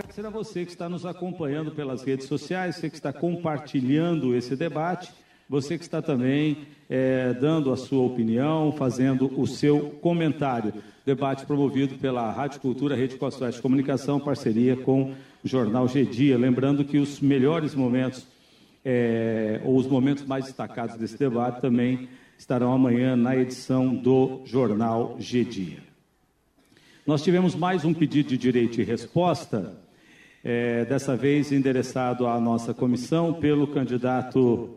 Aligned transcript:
agradecer 0.00 0.24
a 0.24 0.30
você 0.30 0.64
que 0.64 0.70
está 0.70 0.88
nos 0.88 1.04
acompanhando 1.04 1.72
pelas 1.72 2.02
redes 2.02 2.26
sociais, 2.26 2.76
você 2.76 2.88
que 2.88 2.96
está 2.96 3.12
compartilhando 3.12 4.34
esse 4.34 4.56
debate, 4.56 5.12
você 5.46 5.76
que 5.76 5.84
está 5.84 6.00
também 6.00 6.58
é, 6.88 7.34
dando 7.34 7.70
a 7.70 7.76
sua 7.76 8.02
opinião, 8.02 8.72
fazendo 8.72 9.30
o 9.38 9.46
seu 9.46 9.90
comentário. 10.00 10.72
Debate 11.04 11.44
promovido 11.44 11.96
pela 11.96 12.30
Rádio 12.30 12.60
Cultura, 12.60 12.96
Rede 12.96 13.16
Costa 13.16 13.44
Oeste 13.44 13.60
Comunicação, 13.60 14.18
parceria 14.18 14.74
com 14.74 15.12
o 15.44 15.48
jornal 15.48 15.86
G 15.86 16.06
Dia. 16.06 16.38
Lembrando 16.38 16.82
que 16.82 16.98
os 16.98 17.20
melhores 17.20 17.74
momentos, 17.74 18.26
é, 18.82 19.60
ou 19.64 19.76
os 19.76 19.86
momentos 19.86 20.24
mais 20.24 20.46
destacados 20.46 20.96
desse 20.96 21.18
debate 21.18 21.60
também 21.60 22.08
estarão 22.38 22.72
amanhã 22.72 23.16
na 23.16 23.36
edição 23.36 23.94
do 23.94 24.40
jornal 24.46 25.16
G 25.18 25.44
Dia. 25.44 25.90
Nós 27.06 27.22
tivemos 27.22 27.54
mais 27.54 27.84
um 27.84 27.92
pedido 27.92 28.28
de 28.28 28.38
direito 28.38 28.80
e 28.80 28.84
resposta, 28.84 29.79
é, 30.42 30.84
dessa 30.84 31.16
vez 31.16 31.52
endereçado 31.52 32.26
à 32.26 32.40
nossa 32.40 32.72
comissão 32.72 33.34
pelo 33.34 33.66
candidato 33.66 34.70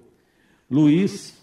Luiz. 0.70 1.42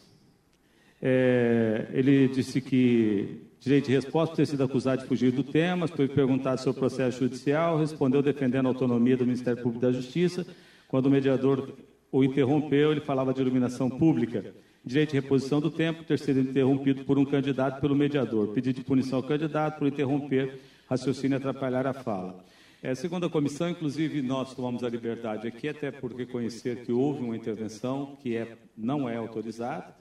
É, 1.02 1.86
ele 1.92 2.28
disse 2.28 2.60
que 2.60 3.40
direito 3.60 3.86
de 3.86 3.92
resposta 3.92 4.36
ter 4.36 4.46
sido 4.46 4.64
acusado 4.64 5.02
de 5.02 5.08
fugir 5.08 5.30
do 5.32 5.44
tema, 5.44 5.86
foi 5.86 6.08
perguntado 6.08 6.60
sobre 6.60 6.78
o 6.78 6.80
processo 6.80 7.20
judicial, 7.20 7.78
respondeu 7.78 8.22
defendendo 8.22 8.66
a 8.66 8.70
autonomia 8.70 9.16
do 9.16 9.26
Ministério 9.26 9.62
Público 9.62 9.84
da 9.84 9.92
Justiça. 9.92 10.46
Quando 10.88 11.06
o 11.06 11.10
mediador 11.10 11.74
o 12.12 12.24
interrompeu, 12.24 12.90
ele 12.90 13.00
falava 13.00 13.32
de 13.32 13.40
iluminação 13.40 13.88
pública. 13.88 14.52
Direito 14.84 15.10
de 15.10 15.16
reposição 15.16 15.60
do 15.60 15.70
tempo, 15.70 16.04
ter 16.04 16.18
sido 16.18 16.40
interrompido 16.40 17.04
por 17.04 17.18
um 17.18 17.24
candidato 17.24 17.80
pelo 17.80 17.94
mediador. 17.94 18.48
Pedido 18.48 18.76
de 18.76 18.84
punição 18.84 19.18
ao 19.18 19.22
candidato 19.22 19.78
por 19.78 19.86
interromper 19.86 20.58
raciocínio 20.88 21.36
e 21.36 21.38
atrapalhar 21.38 21.86
a 21.86 21.92
fala. 21.92 22.42
É, 22.82 22.94
segundo 22.94 23.26
a 23.26 23.30
comissão, 23.30 23.68
inclusive, 23.68 24.22
nós 24.22 24.54
tomamos 24.54 24.82
a 24.82 24.88
liberdade 24.88 25.46
aqui, 25.46 25.68
até 25.68 25.90
por 25.90 26.14
reconhecer 26.14 26.82
que 26.82 26.90
houve 26.90 27.22
uma 27.22 27.36
intervenção 27.36 28.16
que 28.22 28.34
é, 28.34 28.56
não 28.74 29.06
é 29.06 29.16
autorizada. 29.16 29.94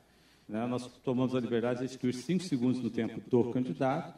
Né? 0.48 0.66
Nós 0.66 0.88
tomamos 1.04 1.36
a 1.36 1.42
liberdade 1.42 1.80
de 1.80 1.86
excluir 1.88 2.14
cinco 2.14 2.46
segundos 2.46 2.80
do 2.80 2.90
tempo 2.90 3.20
do 3.30 3.52
candidato, 3.52 4.18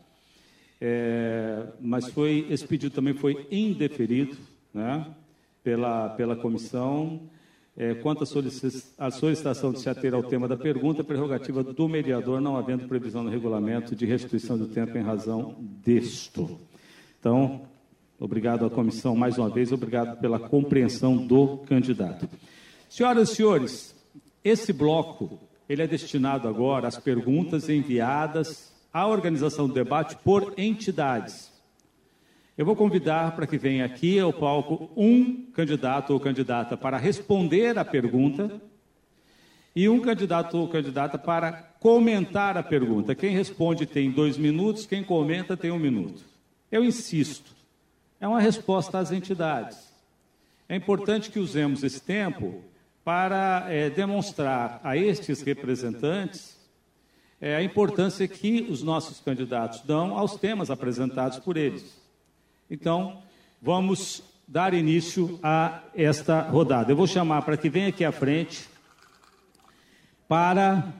é, 0.80 1.66
mas 1.80 2.10
foi, 2.10 2.46
esse 2.52 2.68
pedido 2.68 2.94
também 2.94 3.16
foi 3.16 3.48
indeferido 3.50 4.38
né? 4.72 5.08
pela, 5.64 6.10
pela 6.10 6.36
comissão. 6.36 7.20
É, 7.76 7.96
quanto 7.96 8.24
à 8.98 9.10
solicitação 9.10 9.72
de 9.72 9.80
se 9.80 9.90
ater 9.90 10.14
ao 10.14 10.22
tema 10.22 10.48
da 10.48 10.58
pergunta, 10.58 11.04
prerrogativa 11.04 11.64
do 11.64 11.90
mediador, 11.90 12.40
não 12.40 12.56
havendo 12.56 12.88
previsão 12.88 13.24
no 13.24 13.30
regulamento 13.32 13.96
de 13.96 14.06
restituição 14.06 14.56
do 14.56 14.68
tempo 14.68 14.96
em 14.96 15.02
razão 15.02 15.56
desto. 15.84 16.60
Então, 17.20 17.71
obrigado 18.22 18.66
à 18.66 18.70
comissão 18.70 19.16
mais 19.16 19.40
uma 19.40 19.50
vez, 19.50 19.72
obrigado 19.72 20.20
pela 20.20 20.40
compreensão 20.40 21.18
do 21.18 21.58
candidato. 21.68 22.30
Senhoras 22.88 23.32
e 23.32 23.36
senhores, 23.36 23.96
esse 24.44 24.72
bloco 24.72 25.40
ele 25.68 25.82
é 25.82 25.88
destinado 25.88 26.48
agora 26.48 26.88
às 26.88 27.00
perguntas 27.00 27.68
enviadas 27.68 28.72
à 28.94 29.08
organização 29.08 29.68
do 29.68 29.74
debate 29.74 30.16
por 30.18 30.54
entidades. 30.56 31.52
Eu 32.56 32.66
vou 32.66 32.76
convidar 32.76 33.36
para 33.36 33.48
que 33.48 33.58
venha 33.58 33.86
aqui 33.86 34.20
ao 34.20 34.32
palco 34.32 34.92
um 34.96 35.46
candidato 35.54 36.14
ou 36.14 36.20
candidata 36.20 36.78
para 36.78 36.98
responder 36.98 37.80
a 37.80 37.84
pergunta 37.84 38.62
e 39.76 39.90
um 39.90 40.00
candidato 40.00 40.58
ou 40.58 40.68
candidata 40.68 41.18
para 41.18 41.54
comentar 41.80 42.56
a 42.56 42.62
pergunta. 42.62 43.16
Quem 43.16 43.32
responde 43.32 43.88
tem 43.88 44.12
dois 44.12 44.38
minutos, 44.38 44.86
quem 44.86 45.04
comenta 45.04 45.58
tem 45.58 45.72
um 45.72 45.80
minuto. 45.80 46.24
Eu 46.72 46.84
insisto, 46.84 47.61
é 48.22 48.28
uma 48.28 48.40
resposta 48.40 49.00
às 49.00 49.12
entidades. 49.12 49.92
É 50.70 50.76
importante 50.76 51.32
que 51.32 51.40
usemos 51.40 51.84
esse 51.84 52.00
tempo 52.00 52.64
para 53.04 53.66
é, 53.68 53.90
demonstrar 53.90 54.80
a 54.84 54.96
estes 54.96 55.42
representantes 55.42 56.56
é, 57.42 57.56
a 57.56 57.64
importância 57.64 58.28
que 58.28 58.68
os 58.70 58.84
nossos 58.84 59.20
candidatos 59.20 59.82
dão 59.82 60.16
aos 60.16 60.36
temas 60.36 60.70
apresentados 60.70 61.40
por 61.40 61.58
eles. 61.58 62.00
Então, 62.70 63.24
vamos 63.60 64.24
dar 64.48 64.76
início 64.76 65.40
a 65.42 65.82
esta 65.96 66.42
rodada. 66.42 66.92
Eu 66.92 66.96
vou 66.96 67.08
chamar 67.08 67.42
para 67.42 67.58
que 67.58 67.70
venha 67.70 67.88
aqui 67.88 68.06
à 68.06 68.12
frente 68.12 68.70
para 70.28 70.94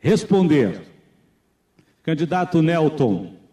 responder. 0.00 0.80
Candidato 2.02 2.62
Nelton. 2.62 3.43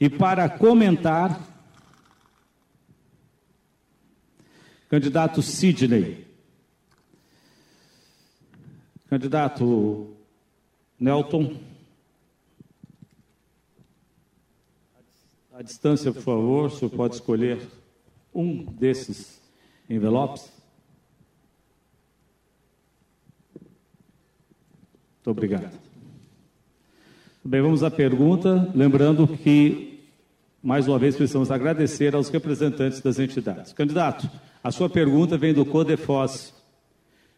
E 0.00 0.08
para 0.08 0.48
comentar, 0.48 1.40
candidato 4.88 5.42
Sidney. 5.42 6.26
Candidato 9.08 10.16
Nelton. 11.00 11.58
A 15.52 15.62
distância, 15.62 16.12
por 16.12 16.22
favor, 16.22 16.66
o 16.66 16.70
senhor 16.70 16.90
pode 16.90 17.14
escolher 17.16 17.60
um 18.32 18.64
desses 18.64 19.42
envelopes. 19.90 20.52
Muito 25.16 25.30
obrigado. 25.30 25.87
Bem, 27.50 27.62
vamos 27.62 27.82
à 27.82 27.90
pergunta, 27.90 28.70
lembrando 28.74 29.26
que, 29.26 30.00
mais 30.62 30.86
uma 30.86 30.98
vez, 30.98 31.16
precisamos 31.16 31.50
agradecer 31.50 32.14
aos 32.14 32.28
representantes 32.28 33.00
das 33.00 33.18
entidades. 33.18 33.72
Candidato, 33.72 34.28
a 34.62 34.70
sua 34.70 34.90
pergunta 34.90 35.38
vem 35.38 35.54
do 35.54 35.64
CODEFOS, 35.64 36.52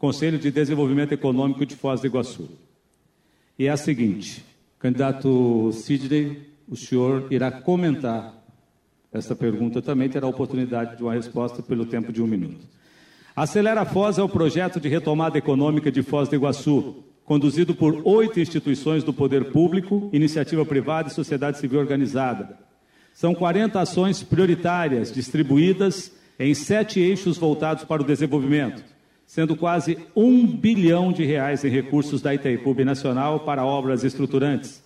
Conselho 0.00 0.36
de 0.36 0.50
Desenvolvimento 0.50 1.12
Econômico 1.12 1.64
de 1.64 1.76
Foz 1.76 2.00
do 2.00 2.08
Iguaçu. 2.08 2.48
E 3.56 3.68
é 3.68 3.70
a 3.70 3.76
seguinte, 3.76 4.44
candidato 4.80 5.70
Sidney, 5.70 6.42
o 6.68 6.74
senhor 6.74 7.28
irá 7.30 7.52
comentar 7.52 8.34
esta 9.12 9.36
pergunta 9.36 9.80
também, 9.80 10.08
terá 10.08 10.26
a 10.26 10.30
oportunidade 10.30 10.96
de 10.96 11.04
uma 11.04 11.14
resposta 11.14 11.62
pelo 11.62 11.86
tempo 11.86 12.12
de 12.12 12.20
um 12.20 12.26
minuto. 12.26 12.66
Acelera 13.36 13.84
Foz 13.84 14.18
é 14.18 14.22
o 14.24 14.28
projeto 14.28 14.80
de 14.80 14.88
retomada 14.88 15.38
econômica 15.38 15.88
de 15.88 16.02
Foz 16.02 16.28
do 16.28 16.34
Iguaçu, 16.34 17.04
conduzido 17.30 17.76
por 17.76 18.02
oito 18.04 18.40
instituições 18.40 19.04
do 19.04 19.12
poder 19.12 19.52
público, 19.52 20.10
iniciativa 20.12 20.66
privada 20.66 21.06
e 21.06 21.12
sociedade 21.12 21.58
civil 21.58 21.78
organizada. 21.78 22.58
São 23.14 23.32
40 23.36 23.78
ações 23.78 24.20
prioritárias 24.20 25.12
distribuídas 25.12 26.10
em 26.40 26.52
sete 26.54 26.98
eixos 26.98 27.38
voltados 27.38 27.84
para 27.84 28.02
o 28.02 28.04
desenvolvimento, 28.04 28.82
sendo 29.24 29.54
quase 29.54 29.96
um 30.16 30.44
bilhão 30.44 31.12
de 31.12 31.24
reais 31.24 31.64
em 31.64 31.68
recursos 31.68 32.20
da 32.20 32.34
Itaipu 32.34 32.74
Nacional 32.84 33.38
para 33.38 33.64
obras 33.64 34.02
estruturantes. 34.02 34.82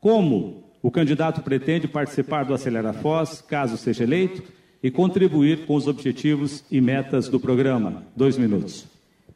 Como 0.00 0.64
o 0.82 0.90
candidato 0.90 1.42
pretende 1.42 1.86
participar 1.86 2.44
do 2.44 2.54
Acelera 2.54 2.92
Foz, 2.92 3.40
caso 3.40 3.76
seja 3.76 4.02
eleito, 4.02 4.42
e 4.82 4.90
contribuir 4.90 5.64
com 5.64 5.76
os 5.76 5.86
objetivos 5.86 6.64
e 6.72 6.80
metas 6.80 7.28
do 7.28 7.38
programa. 7.38 8.02
Dois 8.16 8.36
minutos. 8.36 8.84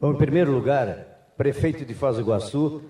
Bom, 0.01 0.13
em 0.13 0.17
primeiro 0.17 0.51
lugar, 0.51 1.18
prefeito 1.39 1.85
de 1.85 1.95
Foz 1.95 2.17
do 2.17 2.23
Iguaçu, 2.23 2.83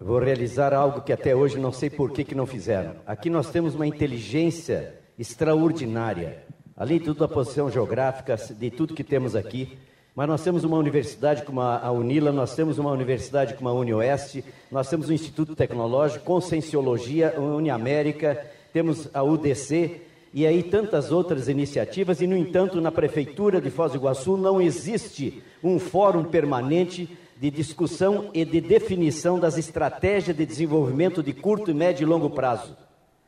vou 0.00 0.18
realizar 0.18 0.74
algo 0.74 1.00
que 1.00 1.12
até 1.12 1.32
hoje 1.32 1.60
não 1.60 1.70
sei 1.70 1.88
por 1.88 2.10
que, 2.10 2.24
que 2.24 2.34
não 2.34 2.44
fizeram. 2.44 2.96
Aqui 3.06 3.30
nós 3.30 3.52
temos 3.52 3.76
uma 3.76 3.86
inteligência 3.86 4.96
extraordinária. 5.16 6.42
Além 6.76 6.98
de 6.98 7.04
tudo, 7.04 7.22
a 7.22 7.28
posição 7.28 7.70
geográfica, 7.70 8.34
de 8.34 8.68
tudo 8.68 8.94
que 8.94 9.04
temos 9.04 9.36
aqui, 9.36 9.78
mas 10.12 10.26
nós 10.26 10.42
temos 10.42 10.64
uma 10.64 10.76
universidade 10.76 11.44
como 11.44 11.60
a 11.60 11.88
Unila, 11.92 12.32
nós 12.32 12.52
temos 12.56 12.78
uma 12.78 12.90
universidade 12.90 13.54
como 13.54 13.68
a 13.68 13.72
UniOeste, 13.72 14.44
nós 14.68 14.90
temos 14.90 15.08
um 15.08 15.12
Instituto 15.12 15.54
Tecnológico, 15.54 16.24
Conscienciologia, 16.24 17.38
Uniamérica, 17.38 18.44
temos 18.72 19.08
a 19.14 19.22
UDC 19.22 20.00
e 20.34 20.44
aí 20.44 20.64
tantas 20.64 21.12
outras 21.12 21.46
iniciativas, 21.46 22.20
e 22.20 22.26
no 22.26 22.36
entanto, 22.36 22.80
na 22.80 22.90
Prefeitura 22.90 23.60
de 23.60 23.70
Foz 23.70 23.92
do 23.92 23.98
Iguaçu 23.98 24.36
não 24.36 24.60
existe 24.60 25.40
um 25.62 25.78
fórum 25.78 26.24
permanente 26.24 27.08
de 27.42 27.50
discussão 27.50 28.30
e 28.32 28.44
de 28.44 28.60
definição 28.60 29.36
das 29.36 29.58
estratégias 29.58 30.36
de 30.36 30.46
desenvolvimento 30.46 31.24
de 31.24 31.32
curto, 31.32 31.74
médio 31.74 32.04
e 32.04 32.06
longo 32.06 32.30
prazo. 32.30 32.76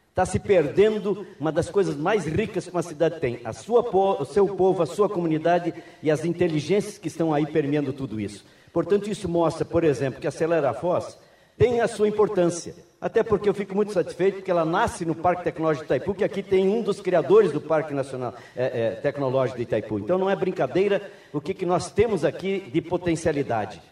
Está 0.09 0.25
se 0.25 0.39
perdendo 0.39 1.27
uma 1.41 1.51
das 1.51 1.69
coisas 1.69 1.97
mais 1.97 2.25
ricas 2.25 2.65
que 2.65 2.71
uma 2.71 2.85
cidade 2.85 3.19
tem: 3.19 3.41
a 3.45 3.53
sua, 3.53 3.81
o 3.83 4.25
seu 4.25 4.47
povo, 4.47 4.85
a 4.85 4.87
sua 4.87 5.09
comunidade 5.09 5.75
e 6.01 6.13
as 6.13 6.25
inteligências 6.25 6.97
que 6.97 7.09
estão 7.09 7.35
aí 7.35 7.45
permeando 7.45 7.93
tudo 7.93 8.21
isso. 8.21 8.45
Portanto, 8.73 9.11
isso 9.11 9.29
mostra, 9.29 9.65
por 9.65 9.83
exemplo, 9.83 10.21
que 10.21 10.29
a 10.29 10.31
Acelera 10.31 10.73
Foz 10.73 11.19
tem 11.59 11.81
a 11.81 11.89
sua 11.89 12.07
importância. 12.07 12.73
Até 13.01 13.25
porque 13.25 13.49
eu 13.49 13.55
fico 13.55 13.75
muito 13.75 13.93
satisfeito 13.93 14.43
que 14.43 14.51
ela 14.51 14.65
nasce 14.65 15.05
no 15.05 15.17
Parque 15.17 15.43
Tecnológico 15.43 15.89
de 15.89 15.93
Itaipu, 15.93 16.15
que 16.15 16.23
aqui 16.23 16.41
tem 16.41 16.69
um 16.69 16.83
dos 16.83 17.01
criadores 17.01 17.51
do 17.51 17.61
Parque 17.61 17.93
Nacional 17.93 18.33
é, 18.55 18.65
é, 18.65 18.91
Tecnológico 18.93 19.57
de 19.57 19.65
Itaipu. 19.65 19.99
Então 19.99 20.19
não 20.19 20.31
é 20.31 20.37
brincadeira 20.37 21.03
o 21.33 21.41
que, 21.41 21.53
que 21.53 21.67
nós 21.67 21.91
temos 21.91 22.25
aqui 22.25 22.61
de 22.73 22.81
potencialidade. 22.81 23.83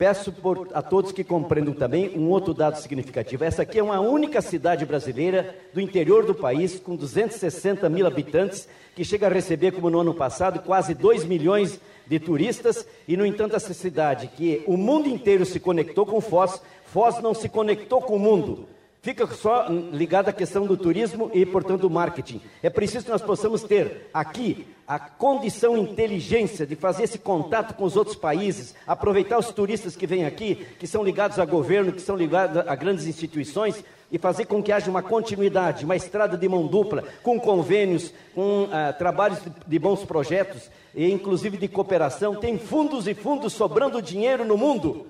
Peço 0.00 0.32
por, 0.32 0.66
a 0.72 0.80
todos 0.80 1.12
que 1.12 1.22
compreendam 1.22 1.74
também 1.74 2.16
um 2.16 2.30
outro 2.30 2.54
dado 2.54 2.78
significativo. 2.80 3.44
Essa 3.44 3.60
aqui 3.60 3.78
é 3.78 3.82
uma 3.82 4.00
única 4.00 4.40
cidade 4.40 4.86
brasileira 4.86 5.54
do 5.74 5.80
interior 5.80 6.24
do 6.24 6.34
país, 6.34 6.80
com 6.80 6.96
260 6.96 7.86
mil 7.90 8.06
habitantes, 8.06 8.66
que 8.96 9.04
chega 9.04 9.26
a 9.26 9.30
receber, 9.30 9.72
como 9.72 9.90
no 9.90 10.00
ano 10.00 10.14
passado, 10.14 10.60
quase 10.60 10.94
2 10.94 11.26
milhões 11.26 11.78
de 12.06 12.18
turistas. 12.18 12.86
E, 13.06 13.14
no 13.14 13.26
entanto, 13.26 13.54
essa 13.54 13.74
cidade 13.74 14.28
que 14.28 14.64
o 14.66 14.74
mundo 14.74 15.06
inteiro 15.06 15.44
se 15.44 15.60
conectou 15.60 16.06
com 16.06 16.18
Foz, 16.18 16.62
Foz 16.86 17.20
não 17.20 17.34
se 17.34 17.50
conectou 17.50 18.00
com 18.00 18.16
o 18.16 18.18
mundo. 18.18 18.66
Fica 19.02 19.26
só 19.28 19.66
ligado 19.68 20.28
à 20.28 20.32
questão 20.32 20.66
do 20.66 20.76
turismo 20.76 21.30
e, 21.32 21.46
portanto, 21.46 21.80
do 21.80 21.90
marketing. 21.90 22.38
É 22.62 22.68
preciso 22.68 23.06
que 23.06 23.10
nós 23.10 23.22
possamos 23.22 23.62
ter 23.62 24.10
aqui 24.12 24.66
a 24.86 24.98
condição 24.98 25.78
inteligência 25.78 26.66
de 26.66 26.76
fazer 26.76 27.04
esse 27.04 27.18
contato 27.18 27.74
com 27.74 27.84
os 27.84 27.96
outros 27.96 28.14
países, 28.14 28.74
aproveitar 28.86 29.38
os 29.38 29.48
turistas 29.52 29.96
que 29.96 30.06
vêm 30.06 30.26
aqui, 30.26 30.66
que 30.78 30.86
são 30.86 31.02
ligados 31.02 31.38
a 31.38 31.46
governo, 31.46 31.92
que 31.92 32.02
são 32.02 32.14
ligados 32.14 32.58
a 32.58 32.74
grandes 32.74 33.06
instituições, 33.06 33.82
e 34.12 34.18
fazer 34.18 34.44
com 34.44 34.62
que 34.62 34.72
haja 34.72 34.90
uma 34.90 35.02
continuidade, 35.02 35.84
uma 35.84 35.96
estrada 35.96 36.36
de 36.36 36.48
mão 36.48 36.66
dupla, 36.66 37.04
com 37.22 37.40
convênios, 37.40 38.12
com 38.34 38.64
uh, 38.64 38.68
trabalhos 38.98 39.40
de, 39.42 39.50
de 39.66 39.78
bons 39.78 40.04
projetos, 40.04 40.70
e 40.94 41.10
inclusive 41.10 41.56
de 41.56 41.68
cooperação. 41.68 42.34
Tem 42.34 42.58
fundos 42.58 43.06
e 43.06 43.14
fundos 43.14 43.54
sobrando 43.54 44.02
dinheiro 44.02 44.44
no 44.44 44.58
mundo. 44.58 45.06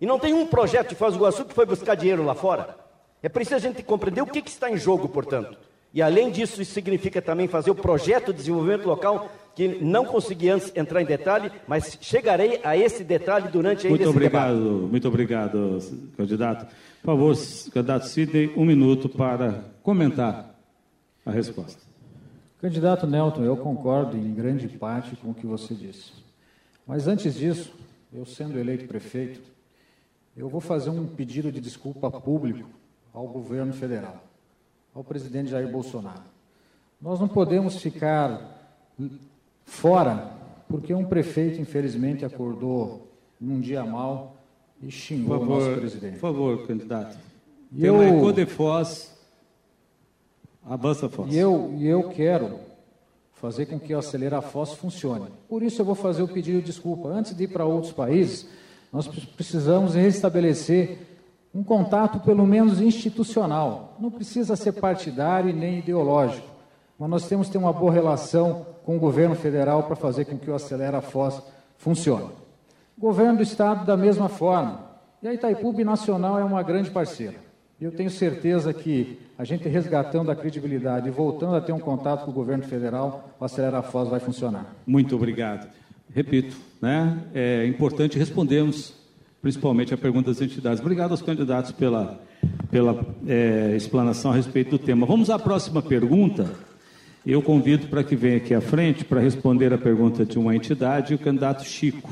E 0.00 0.06
não 0.06 0.18
tem 0.18 0.32
um 0.32 0.46
projeto 0.46 0.90
de 0.90 0.94
Foz 0.94 1.12
do 1.12 1.18
Iguaçu 1.18 1.44
que 1.44 1.54
foi 1.54 1.66
buscar 1.66 1.96
dinheiro 1.96 2.24
lá 2.24 2.34
fora. 2.34 2.85
É 3.26 3.28
preciso 3.28 3.56
a 3.56 3.58
gente 3.58 3.82
compreender 3.82 4.22
o 4.22 4.26
que, 4.26 4.40
que 4.40 4.48
está 4.48 4.70
em 4.70 4.76
jogo, 4.76 5.08
portanto. 5.08 5.58
E 5.92 6.00
além 6.00 6.30
disso, 6.30 6.62
isso 6.62 6.72
significa 6.72 7.20
também 7.20 7.48
fazer 7.48 7.72
o 7.72 7.74
projeto 7.74 8.32
de 8.32 8.38
desenvolvimento 8.38 8.86
local, 8.86 9.28
que 9.52 9.66
não 9.66 10.04
consegui 10.04 10.48
antes 10.48 10.70
entrar 10.76 11.02
em 11.02 11.04
detalhe, 11.04 11.50
mas 11.66 11.98
chegarei 12.00 12.60
a 12.62 12.76
esse 12.76 13.02
detalhe 13.02 13.48
durante 13.48 13.88
muito 13.88 14.08
obrigado, 14.08 14.54
debate. 14.54 14.90
Muito 14.92 15.08
obrigado, 15.08 15.78
candidato. 16.16 16.66
Por 17.02 17.06
favor, 17.06 17.36
candidato 17.74 18.06
Sidney, 18.06 18.52
um 18.56 18.64
minuto 18.64 19.08
para 19.08 19.64
comentar 19.82 20.54
a 21.24 21.32
resposta. 21.32 21.82
Candidato 22.60 23.08
Nelton, 23.08 23.42
eu 23.42 23.56
concordo 23.56 24.16
em 24.16 24.32
grande 24.32 24.68
parte 24.68 25.16
com 25.16 25.30
o 25.30 25.34
que 25.34 25.48
você 25.48 25.74
disse. 25.74 26.12
Mas 26.86 27.08
antes 27.08 27.34
disso, 27.34 27.72
eu 28.12 28.24
sendo 28.24 28.56
eleito 28.56 28.86
prefeito, 28.86 29.40
eu 30.36 30.48
vou 30.48 30.60
fazer 30.60 30.90
um 30.90 31.04
pedido 31.04 31.50
de 31.50 31.60
desculpa 31.60 32.08
público 32.08 32.68
ao 33.16 33.26
governo 33.26 33.72
federal, 33.72 34.22
ao 34.94 35.02
presidente 35.02 35.48
Jair 35.48 35.66
Bolsonaro. 35.66 36.20
Nós 37.00 37.18
não 37.18 37.26
podemos 37.26 37.76
ficar 37.76 38.70
fora 39.64 40.32
porque 40.68 40.92
um 40.92 41.04
prefeito, 41.04 41.58
infelizmente, 41.58 42.26
acordou 42.26 43.10
num 43.40 43.58
dia 43.58 43.82
mal 43.84 44.36
e 44.82 44.90
xingou 44.90 45.38
favor, 45.38 45.46
o 45.46 45.60
nosso 45.60 45.80
presidente. 45.80 46.12
Por 46.12 46.20
favor, 46.20 46.66
candidato. 46.66 47.16
Eu, 47.74 47.94
uma 47.94 48.32
de 48.34 48.44
Foz, 48.44 49.16
avança 50.62 51.08
Foz. 51.08 51.32
E 51.34 51.38
eu, 51.38 51.72
e 51.74 51.86
eu 51.86 52.10
quero 52.10 52.58
fazer 53.32 53.64
com 53.64 53.80
que 53.80 53.94
o 53.94 53.98
Acelera 53.98 54.42
Foz 54.42 54.74
funcione. 54.74 55.28
Por 55.48 55.62
isso 55.62 55.80
eu 55.80 55.86
vou 55.86 55.94
fazer 55.94 56.22
o 56.22 56.28
pedido 56.28 56.58
de 56.58 56.66
desculpa. 56.66 57.08
Antes 57.08 57.34
de 57.34 57.44
ir 57.44 57.48
para 57.48 57.64
outros 57.64 57.92
países, 57.92 58.46
nós 58.92 59.06
precisamos 59.06 59.94
restabelecer 59.94 61.15
um 61.56 61.62
contato 61.62 62.20
pelo 62.20 62.46
menos 62.46 62.82
institucional. 62.82 63.96
Não 63.98 64.10
precisa 64.10 64.54
ser 64.56 64.72
partidário 64.72 65.56
nem 65.56 65.78
ideológico, 65.78 66.46
mas 66.98 67.08
nós 67.08 67.26
temos 67.26 67.46
que 67.46 67.54
ter 67.54 67.58
uma 67.58 67.72
boa 67.72 67.90
relação 67.90 68.66
com 68.84 68.96
o 68.96 69.00
governo 69.00 69.34
federal 69.34 69.84
para 69.84 69.96
fazer 69.96 70.26
com 70.26 70.36
que 70.36 70.50
o 70.50 70.54
Acelera 70.54 71.00
Foz 71.00 71.40
funcione. 71.78 72.28
Governo 72.98 73.38
do 73.38 73.42
Estado, 73.42 73.86
da 73.86 73.96
mesma 73.96 74.28
forma. 74.28 74.82
E 75.22 75.28
a 75.28 75.32
Itaipu 75.32 75.72
Nacional 75.82 76.38
é 76.38 76.44
uma 76.44 76.62
grande 76.62 76.90
parceira. 76.90 77.36
Eu 77.80 77.90
tenho 77.90 78.10
certeza 78.10 78.74
que 78.74 79.18
a 79.38 79.44
gente 79.44 79.66
resgatando 79.66 80.30
a 80.30 80.36
credibilidade 80.36 81.08
e 81.08 81.10
voltando 81.10 81.56
a 81.56 81.60
ter 81.60 81.72
um 81.72 81.80
contato 81.80 82.26
com 82.26 82.30
o 82.30 82.34
governo 82.34 82.64
federal, 82.64 83.30
o 83.40 83.44
Acelera 83.46 83.80
Foz 83.80 84.10
vai 84.10 84.20
funcionar. 84.20 84.76
Muito 84.86 85.16
obrigado. 85.16 85.70
Repito, 86.14 86.54
né? 86.82 87.18
é 87.34 87.66
importante 87.66 88.18
respondermos 88.18 89.05
principalmente 89.46 89.94
a 89.94 89.96
pergunta 89.96 90.32
das 90.32 90.40
entidades. 90.40 90.80
Obrigado 90.80 91.12
aos 91.12 91.22
candidatos 91.22 91.70
pela, 91.70 92.20
pela 92.68 93.06
é, 93.28 93.76
explanação 93.76 94.32
a 94.32 94.34
respeito 94.34 94.70
do 94.70 94.78
tema. 94.80 95.06
Vamos 95.06 95.30
à 95.30 95.38
próxima 95.38 95.80
pergunta. 95.80 96.52
Eu 97.24 97.40
convido 97.40 97.86
para 97.86 98.02
que 98.02 98.16
venha 98.16 98.38
aqui 98.38 98.52
à 98.52 98.60
frente 98.60 99.04
para 99.04 99.20
responder 99.20 99.72
a 99.72 99.78
pergunta 99.78 100.26
de 100.26 100.36
uma 100.36 100.56
entidade 100.56 101.14
o 101.14 101.18
candidato 101.18 101.64
Chico. 101.64 102.10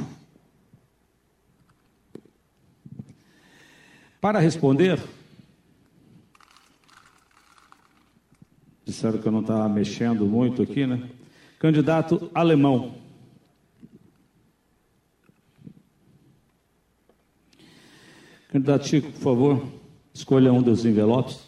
Para 4.21 4.39
responder, 4.39 5.01
disseram 8.87 9.19
que 9.19 9.27
eu 9.27 9.33
não 9.33 9.41
estava 9.41 9.69
mexendo 9.69 10.25
muito 10.25 10.63
aqui, 10.63 10.87
né? 10.87 11.03
Candidato 11.59 12.31
alemão. 12.33 13.04
Candidato 18.55 18.87
Chico, 18.87 19.11
por 19.11 19.21
favor, 19.21 19.67
escolha 20.13 20.53
um 20.53 20.63
dos 20.63 20.85
envelopes. 20.85 21.41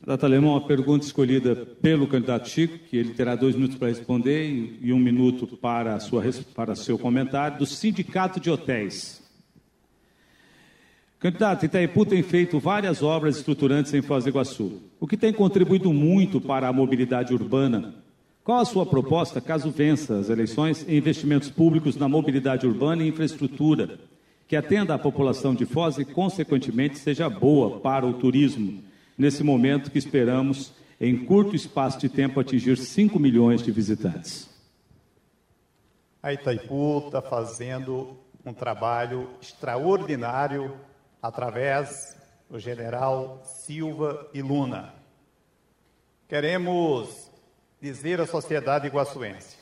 Candidato 0.00 0.26
Alemão, 0.26 0.56
a 0.56 0.60
pergunta 0.62 1.06
escolhida 1.06 1.54
pelo 1.54 2.08
candidato 2.08 2.48
Chico, 2.48 2.76
que 2.76 2.96
ele 2.96 3.14
terá 3.14 3.36
dois 3.36 3.54
minutos 3.54 3.78
para 3.78 3.86
responder 3.86 4.80
e 4.82 4.92
um 4.92 4.98
minuto 4.98 5.46
para, 5.56 6.00
sua, 6.00 6.24
para 6.52 6.74
seu 6.74 6.98
comentário, 6.98 7.58
do 7.60 7.66
Sindicato 7.66 8.40
de 8.40 8.50
Hotéis. 8.50 9.22
Candidato, 11.20 11.66
Itaipu 11.66 12.04
tem 12.04 12.24
feito 12.24 12.58
várias 12.58 13.00
obras 13.00 13.36
estruturantes 13.36 13.94
em 13.94 14.02
Foz 14.02 14.24
do 14.24 14.30
Iguaçu, 14.30 14.82
o 14.98 15.06
que 15.06 15.16
tem 15.16 15.32
contribuído 15.32 15.92
muito 15.92 16.40
para 16.40 16.66
a 16.66 16.72
mobilidade 16.72 17.32
urbana 17.32 18.02
qual 18.44 18.58
a 18.58 18.64
sua 18.64 18.84
proposta, 18.84 19.40
caso 19.40 19.70
vença 19.70 20.18
as 20.18 20.28
eleições, 20.28 20.84
em 20.88 20.96
investimentos 20.96 21.48
públicos 21.48 21.96
na 21.96 22.08
mobilidade 22.08 22.66
urbana 22.66 23.04
e 23.04 23.08
infraestrutura, 23.08 24.00
que 24.48 24.56
atenda 24.56 24.94
à 24.94 24.98
população 24.98 25.54
de 25.54 25.64
Foz 25.64 25.96
e, 25.98 26.04
consequentemente, 26.04 26.98
seja 26.98 27.30
boa 27.30 27.80
para 27.80 28.04
o 28.04 28.14
turismo, 28.14 28.82
nesse 29.16 29.44
momento 29.44 29.90
que 29.90 29.98
esperamos, 29.98 30.72
em 31.00 31.24
curto 31.24 31.54
espaço 31.54 31.98
de 32.00 32.08
tempo, 32.08 32.40
atingir 32.40 32.76
5 32.76 33.18
milhões 33.18 33.62
de 33.62 33.70
visitantes? 33.70 34.50
A 36.22 36.32
Itaipu 36.32 37.04
está 37.06 37.22
fazendo 37.22 38.16
um 38.44 38.52
trabalho 38.52 39.28
extraordinário 39.40 40.76
através 41.22 42.16
do 42.50 42.58
general 42.58 43.40
Silva 43.44 44.28
e 44.34 44.42
Luna. 44.42 44.92
Queremos 46.28 47.31
dizer 47.82 48.20
à 48.20 48.26
sociedade 48.28 48.86
iguaçuense 48.86 49.56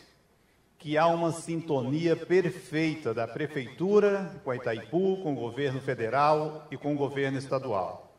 que 0.79 0.99
há 0.99 1.07
uma 1.07 1.33
sintonia 1.33 2.15
perfeita 2.15 3.15
da 3.15 3.27
Prefeitura 3.27 4.39
com 4.45 4.51
a 4.51 4.57
Itaipu, 4.57 5.17
com 5.23 5.33
o 5.33 5.37
governo 5.37 5.81
federal 5.81 6.67
e 6.71 6.77
com 6.77 6.95
o 6.95 6.97
governo 6.97 7.39
estadual. 7.39 8.15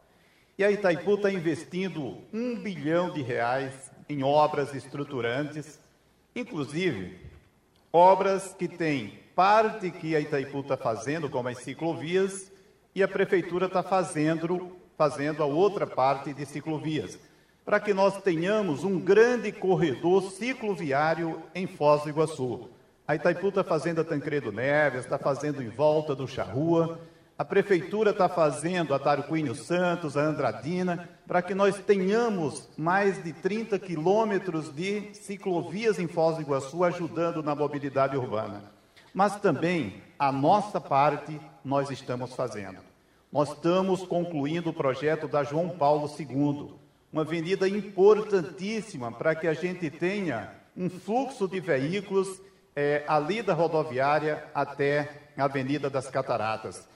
E 0.57 0.63
a 0.63 0.71
Itaipu 0.71 1.15
está 1.15 1.31
investindo 1.31 2.17
um 2.33 2.55
bilhão 2.59 3.11
de 3.11 3.21
reais 3.21 3.91
em 4.09 4.23
obras 4.23 4.73
estruturantes, 4.73 5.79
inclusive 6.35 7.19
obras 7.93 8.55
que 8.57 8.67
têm 8.67 9.19
parte 9.35 9.91
que 9.91 10.15
a 10.15 10.19
Itaipu 10.19 10.61
está 10.61 10.77
fazendo, 10.77 11.29
como 11.29 11.47
as 11.47 11.59
ciclovias, 11.59 12.51
e 12.93 13.03
a 13.03 13.07
Prefeitura 13.07 13.67
está 13.67 13.83
fazendo, 13.83 14.77
fazendo 14.97 15.41
a 15.41 15.45
outra 15.45 15.85
parte 15.85 16.33
de 16.33 16.45
ciclovias 16.45 17.19
para 17.65 17.79
que 17.79 17.93
nós 17.93 18.21
tenhamos 18.21 18.83
um 18.83 18.99
grande 18.99 19.51
corredor 19.51 20.31
cicloviário 20.31 21.41
em 21.53 21.67
Foz 21.67 22.03
do 22.03 22.09
Iguaçu. 22.09 22.69
A 23.07 23.15
Itaipu 23.15 23.49
está 23.49 23.63
fazendo 23.63 24.01
a 24.01 24.03
Tancredo 24.03 24.51
Neves, 24.51 25.01
está 25.01 25.17
fazendo 25.17 25.61
em 25.61 25.69
volta 25.69 26.15
do 26.15 26.27
Charrua, 26.27 26.99
a 27.37 27.43
Prefeitura 27.43 28.11
está 28.11 28.29
fazendo 28.29 28.93
a 28.93 28.99
Taruquinho 28.99 29.55
Santos, 29.55 30.15
a 30.15 30.21
Andradina, 30.21 31.09
para 31.25 31.41
que 31.41 31.55
nós 31.55 31.75
tenhamos 31.79 32.69
mais 32.77 33.23
de 33.23 33.33
30 33.33 33.79
quilômetros 33.79 34.71
de 34.71 35.13
ciclovias 35.13 35.97
em 35.97 36.07
Foz 36.07 36.35
do 36.35 36.43
Iguaçu, 36.43 36.83
ajudando 36.83 37.41
na 37.41 37.55
mobilidade 37.55 38.15
urbana. 38.15 38.61
Mas 39.11 39.37
também 39.37 40.03
a 40.19 40.31
nossa 40.31 40.79
parte 40.79 41.41
nós 41.65 41.89
estamos 41.89 42.35
fazendo. 42.35 42.77
Nós 43.31 43.49
estamos 43.49 44.03
concluindo 44.03 44.69
o 44.69 44.73
projeto 44.73 45.27
da 45.27 45.43
João 45.43 45.69
Paulo 45.69 46.07
II, 46.19 46.73
uma 47.11 47.23
avenida 47.23 47.67
importantíssima 47.67 49.11
para 49.11 49.35
que 49.35 49.47
a 49.47 49.53
gente 49.53 49.89
tenha 49.89 50.53
um 50.75 50.89
fluxo 50.89 51.47
de 51.47 51.59
veículos 51.59 52.41
é, 52.75 53.03
ali 53.07 53.41
da 53.41 53.53
rodoviária 53.53 54.45
até 54.53 55.09
a 55.37 55.43
Avenida 55.43 55.89
das 55.89 56.09
Cataratas. 56.09 56.87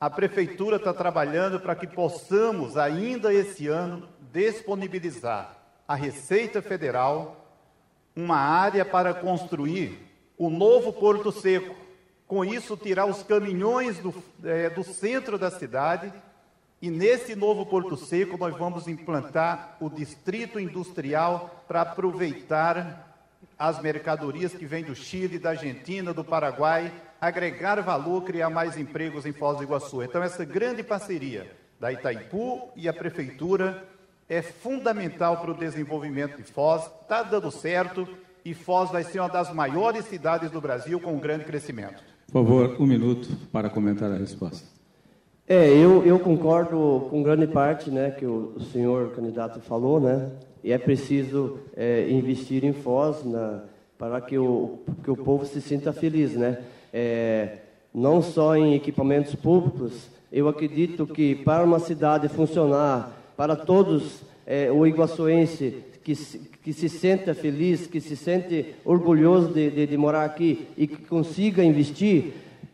A 0.00 0.10
Prefeitura 0.10 0.76
está 0.76 0.92
trabalhando 0.92 1.60
para 1.60 1.74
que 1.74 1.86
possamos, 1.86 2.76
ainda 2.76 3.32
esse 3.32 3.68
ano, 3.68 4.08
disponibilizar 4.32 5.56
à 5.86 5.94
Receita 5.94 6.60
Federal 6.60 7.46
uma 8.14 8.36
área 8.36 8.84
para 8.84 9.14
construir 9.14 9.98
o 10.36 10.50
novo 10.50 10.92
Porto 10.92 11.30
Seco. 11.32 11.74
Com 12.26 12.44
isso, 12.44 12.76
tirar 12.76 13.06
os 13.06 13.22
caminhões 13.22 13.98
do, 13.98 14.12
é, 14.42 14.70
do 14.70 14.82
centro 14.82 15.38
da 15.38 15.50
cidade. 15.50 16.12
E 16.82 16.90
nesse 16.90 17.36
novo 17.36 17.64
Porto 17.64 17.96
Seco, 17.96 18.36
nós 18.36 18.58
vamos 18.58 18.88
implantar 18.88 19.76
o 19.80 19.88
distrito 19.88 20.58
industrial 20.58 21.64
para 21.68 21.82
aproveitar 21.82 23.16
as 23.56 23.80
mercadorias 23.80 24.52
que 24.52 24.66
vêm 24.66 24.82
do 24.82 24.92
Chile, 24.92 25.38
da 25.38 25.50
Argentina, 25.50 26.12
do 26.12 26.24
Paraguai, 26.24 26.92
agregar 27.20 27.80
valor, 27.82 28.24
criar 28.24 28.50
mais 28.50 28.76
empregos 28.76 29.24
em 29.24 29.32
Foz 29.32 29.58
do 29.58 29.62
Iguaçu. 29.62 30.02
Então, 30.02 30.20
essa 30.20 30.44
grande 30.44 30.82
parceria 30.82 31.56
da 31.78 31.92
Itaipu 31.92 32.70
e 32.74 32.88
a 32.88 32.92
Prefeitura 32.92 33.86
é 34.28 34.42
fundamental 34.42 35.36
para 35.36 35.52
o 35.52 35.56
desenvolvimento 35.56 36.36
de 36.36 36.42
Foz, 36.42 36.90
está 37.00 37.22
dando 37.22 37.52
certo 37.52 38.08
e 38.44 38.54
Foz 38.54 38.90
vai 38.90 39.04
ser 39.04 39.20
uma 39.20 39.28
das 39.28 39.54
maiores 39.54 40.04
cidades 40.06 40.50
do 40.50 40.60
Brasil 40.60 40.98
com 40.98 41.14
um 41.14 41.20
grande 41.20 41.44
crescimento. 41.44 42.02
Por 42.26 42.44
favor, 42.44 42.76
um 42.80 42.86
minuto 42.86 43.28
para 43.52 43.70
comentar 43.70 44.10
a 44.10 44.16
resposta. 44.16 44.81
É, 45.48 45.68
eu, 45.68 46.04
eu 46.06 46.20
concordo 46.20 47.08
com 47.10 47.22
grande 47.22 47.48
parte 47.48 47.90
né, 47.90 48.10
que 48.10 48.24
o, 48.24 48.60
senhor 48.72 49.10
candidato 49.10 49.60
falou, 49.60 50.00
né? 50.00 50.30
E 50.62 50.70
é 50.70 50.78
preciso 50.78 51.58
é, 51.76 52.08
investir 52.08 52.64
em 52.64 52.72
Foz 52.72 53.24
na, 53.24 53.64
para 53.98 54.20
que 54.20 54.38
o, 54.38 54.78
que 55.02 55.10
o 55.10 55.16
povo 55.16 55.44
se 55.44 55.60
sinta 55.60 55.92
feliz, 55.92 56.34
né? 56.34 56.58
É, 56.94 57.58
não 57.92 58.22
só 58.22 58.56
em 58.56 58.74
equipamentos 58.74 59.34
públicos, 59.34 60.08
eu 60.30 60.46
acredito 60.46 61.06
que 61.06 61.34
para 61.34 61.64
uma 61.64 61.80
cidade 61.80 62.28
funcionar 62.28 63.12
para 63.36 63.56
todos 63.56 64.22
é, 64.46 64.70
o 64.70 64.86
iguaçuense 64.86 65.82
que, 66.04 66.14
que 66.62 66.72
se 66.72 66.88
senta 66.88 67.34
feliz, 67.34 67.88
que 67.88 68.00
se 68.00 68.16
sente 68.16 68.74
orgulhoso 68.84 69.52
de, 69.52 69.70
de, 69.70 69.86
de 69.88 69.96
morar 69.96 70.24
aqui 70.24 70.68
e 70.76 70.86
que 70.86 71.02
consiga 71.04 71.64
investir, 71.64 72.32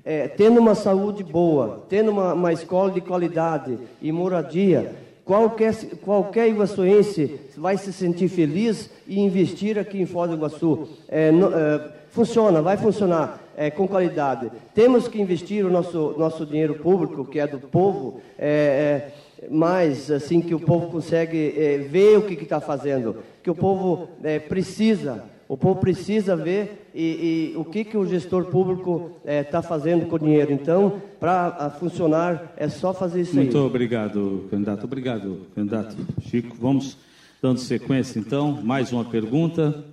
é, 0.09 0.27
tendo 0.27 0.59
uma 0.59 0.75
saúde 0.75 1.23
boa, 1.23 1.85
tendo 1.87 2.11
uma, 2.11 2.33
uma 2.33 2.50
escola 2.50 2.91
de 2.91 2.99
qualidade 2.99 3.79
e 4.00 4.11
moradia, 4.11 4.97
qualquer, 5.23 5.75
qualquer 6.00 6.49
iguaçuense 6.49 7.38
vai 7.55 7.77
se 7.77 7.93
sentir 7.93 8.31
feliz 8.31 8.88
e 9.07 9.21
investir 9.21 9.79
aqui 9.79 10.00
em 10.00 10.07
Foz 10.07 10.31
do 10.31 10.37
Iguaçu. 10.37 10.88
É, 11.07 11.31
no, 11.31 11.55
é, 11.55 11.93
funciona, 12.09 12.62
vai 12.62 12.79
funcionar 12.79 13.38
é, 13.55 13.71
com 13.71 13.87
qualidade. 13.87 14.50
Temos 14.75 15.07
que 15.07 15.21
investir 15.21 15.67
o 15.67 15.71
nosso, 15.71 16.15
nosso 16.17 16.47
dinheiro 16.47 16.77
público, 16.77 17.27
que 17.27 17.38
é 17.38 17.47
do 17.47 17.61
povo, 17.61 18.23
é, 18.38 19.12
é 19.43 19.49
mais 19.50 20.11
assim 20.11 20.41
que 20.41 20.55
o 20.55 20.61
povo 20.61 20.91
consegue 20.91 21.87
ver 21.91 22.17
o 22.17 22.23
que 22.23 22.33
está 22.33 22.61
fazendo, 22.61 23.17
que 23.43 23.50
o 23.50 23.55
povo 23.55 24.09
precisa, 24.49 25.23
o 25.49 25.57
povo 25.57 25.81
precisa 25.81 26.37
ver 26.37 26.90
e, 26.95 27.55
e, 27.55 27.57
o 27.57 27.64
que, 27.64 27.83
que 27.83 27.97
o 27.97 28.07
gestor 28.07 28.45
público 28.45 29.19
está 29.25 29.59
é, 29.61 29.62
fazendo 29.62 30.05
com 30.05 30.17
o 30.17 30.19
dinheiro. 30.19 30.52
Então, 30.52 31.00
para 31.19 31.71
funcionar, 31.71 32.52
é 32.55 32.69
só 32.69 32.93
fazer 32.93 33.23
isso 33.23 33.35
Muito 33.35 33.57
aí. 33.57 33.64
obrigado, 33.64 34.47
candidato. 34.50 34.85
Obrigado, 34.85 35.47
candidato 35.55 35.97
Chico. 36.21 36.55
Vamos 36.61 36.99
dando 37.40 37.61
sequência, 37.61 38.21
então. 38.21 38.61
Mais 38.62 38.93
uma 38.93 39.07
pergunta. 39.07 39.87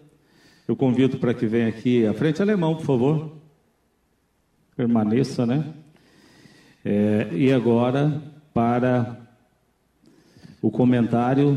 Eu 0.68 0.76
convido 0.76 1.18
para 1.20 1.34
que 1.34 1.46
venha 1.46 1.70
aqui 1.70 2.06
à 2.06 2.14
frente. 2.14 2.42
Alemão, 2.42 2.76
por 2.76 2.86
favor. 2.86 3.32
Permaneça, 4.76 5.46
né? 5.46 5.74
É, 6.84 7.30
e 7.32 7.54
agora, 7.54 8.22
para 8.54 9.18
o 10.62 10.70
comentário 10.70 11.56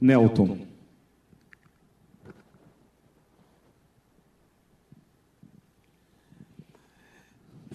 Nelton. 0.00 0.71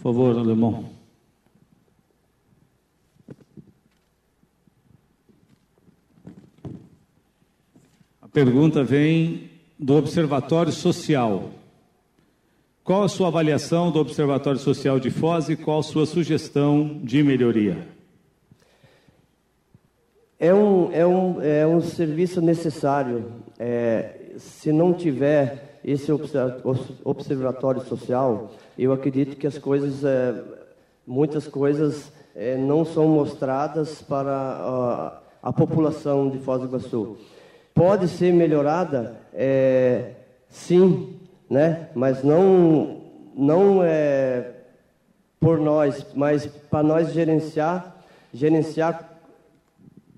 Favor, 0.07 0.37
alemão. 0.37 0.85
A 8.21 8.27
pergunta 8.29 8.85
vem 8.85 9.51
do 9.77 9.95
Observatório 9.97 10.71
Social. 10.71 11.49
Qual 12.85 13.03
a 13.03 13.09
sua 13.09 13.27
avaliação 13.27 13.91
do 13.91 13.99
Observatório 13.99 14.57
Social 14.61 14.97
de 14.97 15.09
Foz 15.09 15.49
e 15.49 15.57
qual 15.57 15.79
a 15.79 15.83
sua 15.83 16.05
sugestão 16.05 17.01
de 17.03 17.21
melhoria? 17.21 17.85
É 20.39 20.53
um, 20.53 20.89
é 20.93 21.05
um, 21.05 21.41
é 21.41 21.67
um 21.67 21.81
serviço 21.81 22.39
necessário. 22.39 23.25
É, 23.59 24.35
se 24.37 24.71
não 24.71 24.93
tiver 24.93 25.81
esse 25.83 26.09
observatório 27.03 27.81
social, 27.81 28.53
eu 28.77 28.93
acredito 28.93 29.36
que 29.38 29.48
as 29.48 29.57
coisas, 29.57 30.03
é, 30.03 30.41
muitas 31.05 31.48
coisas 31.48 32.12
é, 32.36 32.55
não 32.55 32.86
são 32.86 33.07
mostradas 33.07 34.01
para 34.01 34.31
a, 34.31 35.22
a, 35.41 35.53
população 35.53 36.29
de 36.29 36.38
Foz 36.39 36.62
do 36.62 36.67
Iguaçu. 36.67 37.17
Pode 37.74 38.07
ser 38.07 38.31
melhorada, 38.31 39.17
é, 39.34 40.12
sim, 40.50 41.19
né? 41.50 41.89
mas 41.96 42.24
não, 42.24 43.01
não 43.36 43.84
é 43.84 44.51
por 45.39 45.60
nós, 45.60 46.05
mas 46.13 46.46
para 46.46 46.84
nós 46.84 47.13
gerenciar, 47.13 48.03
gerenciar 48.34 49.19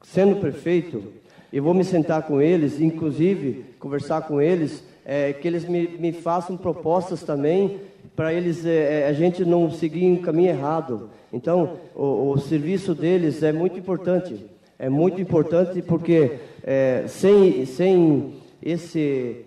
sendo 0.04 0.38
prefeito, 0.38 1.14
eu 1.52 1.64
vou 1.64 1.74
me 1.74 1.84
sentar 1.84 2.24
com 2.24 2.42
eles, 2.42 2.80
inclusive 2.80 3.66
conversar 3.80 4.24
com 4.24 4.42
eles, 4.42 4.84
é, 5.06 5.34
que 5.34 5.48
eles 5.48 5.66
me, 5.66 5.88
me, 5.88 6.12
façam 6.12 6.56
propostas 6.56 7.24
também 7.24 7.80
para 8.20 8.34
eles 8.34 8.66
é, 8.66 9.04
é, 9.04 9.08
a 9.08 9.14
gente 9.14 9.46
não 9.46 9.72
seguir 9.72 10.04
em 10.04 10.18
caminho 10.18 10.50
errado. 10.50 11.10
Então, 11.32 11.78
o, 11.96 12.32
o, 12.32 12.38
serviço 12.38 12.94
deles 12.94 13.42
é 13.44 13.54
muito 13.54 13.80
importante. 13.80 14.46
É 14.78 14.90
muito 14.90 15.22
importante 15.22 15.82
porque 15.82 16.34
é, 16.62 17.06
sem, 17.08 17.66
sem 17.66 18.34
esse, 18.62 19.46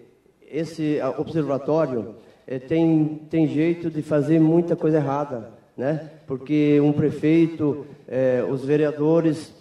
esse 0.50 0.99
observatório 1.19 2.14
é, 2.47 2.59
tem, 2.59 3.21
tem 3.29 3.47
jeito 3.47 3.91
de 3.91 4.00
fazer 4.00 4.41
muita 4.41 4.75
coisa 4.75 4.97
errada, 4.97 5.50
né? 5.76 6.09
Porque 6.26 6.81
um 6.81 6.93
prefeito, 6.93 7.85
é, 8.09 8.43
os 8.50 8.64
vereadores 8.64 9.52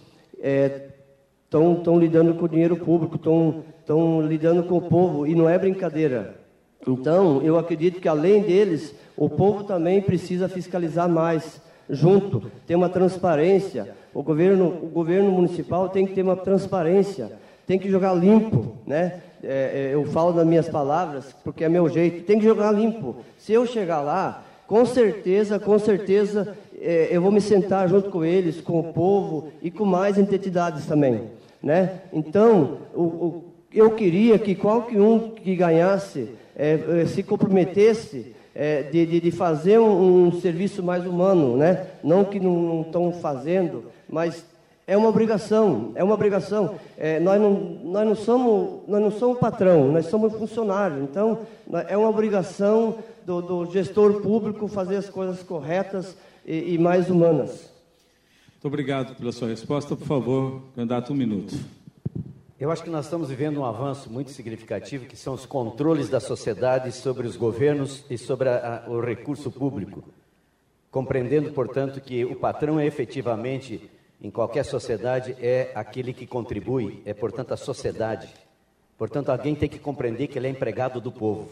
estão 1.44 1.98
lidando 1.98 2.32
com 2.32 2.46
o 2.46 2.48
dinheiro 2.48 2.78
público, 2.78 3.16
estão 3.16 4.22
lidando 4.26 4.62
com 4.62 4.78
o 4.78 4.88
povo, 4.88 5.26
e 5.26 5.34
não 5.34 5.50
é 5.50 5.58
brincadeira. 5.58 6.41
Então, 6.86 7.40
eu 7.42 7.56
acredito 7.56 8.00
que 8.00 8.08
além 8.08 8.42
deles, 8.42 8.94
o 9.16 9.28
povo 9.28 9.64
também 9.64 10.00
precisa 10.00 10.48
fiscalizar 10.48 11.08
mais, 11.08 11.60
junto, 11.88 12.42
ter 12.66 12.74
uma 12.74 12.88
transparência. 12.88 13.94
O 14.12 14.22
governo, 14.22 14.66
o 14.66 14.88
governo 14.88 15.30
municipal 15.30 15.88
tem 15.88 16.06
que 16.06 16.14
ter 16.14 16.22
uma 16.22 16.36
transparência, 16.36 17.32
tem 17.66 17.78
que 17.78 17.90
jogar 17.90 18.14
limpo, 18.14 18.76
né? 18.86 19.20
É, 19.42 19.90
é 19.90 19.94
eu 19.94 20.04
falo 20.06 20.32
nas 20.32 20.46
minhas 20.46 20.68
palavras, 20.68 21.34
porque 21.44 21.64
é 21.64 21.68
meu 21.68 21.88
jeito, 21.88 22.24
tem 22.24 22.38
que 22.38 22.44
jogar 22.44 22.72
limpo. 22.72 23.16
Se 23.38 23.52
eu 23.52 23.66
chegar 23.66 24.00
lá, 24.00 24.44
com 24.66 24.84
certeza, 24.84 25.58
com 25.58 25.78
certeza, 25.78 26.56
é, 26.80 27.08
eu 27.10 27.22
vou 27.22 27.30
me 27.30 27.40
sentar 27.40 27.88
junto 27.88 28.10
com 28.10 28.24
eles, 28.24 28.60
com 28.60 28.80
o 28.80 28.92
povo 28.92 29.52
e 29.62 29.70
com 29.70 29.84
mais 29.84 30.18
entidades 30.18 30.86
também. 30.86 31.30
Né? 31.62 32.00
Então, 32.12 32.78
o, 32.92 33.02
o, 33.02 33.44
eu 33.72 33.90
queria 33.92 34.38
que 34.38 34.54
qualquer 34.54 35.00
um 35.00 35.30
que 35.30 35.54
ganhasse 35.54 36.30
é, 36.56 37.02
é, 37.02 37.06
se 37.06 37.22
comprometesse 37.22 38.34
é, 38.54 38.82
de, 38.82 39.06
de, 39.06 39.20
de, 39.20 39.30
fazer 39.30 39.78
um, 39.78 40.26
um, 40.26 40.40
serviço 40.40 40.82
mais 40.82 41.06
humano, 41.06 41.56
né? 41.56 41.86
não 42.04 42.24
que 42.24 42.38
não 42.38 42.82
estão 42.82 43.12
fazendo, 43.12 43.84
mas 44.08 44.44
é 44.86 44.96
uma 44.96 45.08
obrigação, 45.08 45.92
é 45.94 46.04
uma 46.04 46.14
obrigação. 46.14 46.74
É, 46.98 47.18
nós, 47.20 47.40
não, 47.40 47.52
nós, 47.84 48.06
não 48.06 48.14
somos, 48.14 48.80
nós 48.88 49.00
não 49.00 49.10
somos 49.10 49.38
patrão, 49.38 49.90
nós 49.90 50.06
somos 50.06 50.32
funcionários. 50.34 51.02
Então, 51.02 51.38
é 51.88 51.96
uma 51.96 52.08
obrigação 52.08 52.98
do, 53.24 53.40
do 53.40 53.72
gestor 53.72 54.20
público 54.20 54.68
fazer 54.68 54.96
as 54.96 55.08
coisas 55.08 55.42
corretas 55.42 56.16
e, 56.44 56.74
e 56.74 56.78
mais 56.78 57.08
humanas. 57.08 57.70
Muito 58.52 58.66
obrigado 58.66 59.16
pela 59.16 59.32
sua 59.32 59.48
resposta. 59.48 59.96
Por 59.96 60.06
favor, 60.06 60.62
candidato, 60.76 61.12
um 61.12 61.16
minuto. 61.16 61.54
Eu 62.62 62.70
acho 62.70 62.84
que 62.84 62.90
nós 62.90 63.06
estamos 63.06 63.28
vivendo 63.28 63.58
um 63.58 63.64
avanço 63.64 64.08
muito 64.08 64.30
significativo, 64.30 65.06
que 65.06 65.16
são 65.16 65.34
os 65.34 65.44
controles 65.44 66.08
da 66.08 66.20
sociedade 66.20 66.92
sobre 66.92 67.26
os 67.26 67.34
governos 67.34 68.04
e 68.08 68.16
sobre 68.16 68.48
a, 68.48 68.84
a, 68.86 68.88
o 68.88 69.00
recurso 69.00 69.50
público. 69.50 70.04
Compreendendo, 70.88 71.50
portanto, 71.50 72.00
que 72.00 72.24
o 72.24 72.36
patrão 72.36 72.78
é 72.78 72.86
efetivamente, 72.86 73.90
em 74.20 74.30
qualquer 74.30 74.64
sociedade, 74.64 75.34
é 75.40 75.72
aquele 75.74 76.12
que 76.12 76.24
contribui, 76.24 77.02
é, 77.04 77.12
portanto, 77.12 77.52
a 77.52 77.56
sociedade. 77.56 78.32
Portanto, 78.96 79.30
alguém 79.30 79.56
tem 79.56 79.68
que 79.68 79.80
compreender 79.80 80.28
que 80.28 80.38
ele 80.38 80.46
é 80.46 80.50
empregado 80.50 81.00
do 81.00 81.10
povo. 81.10 81.48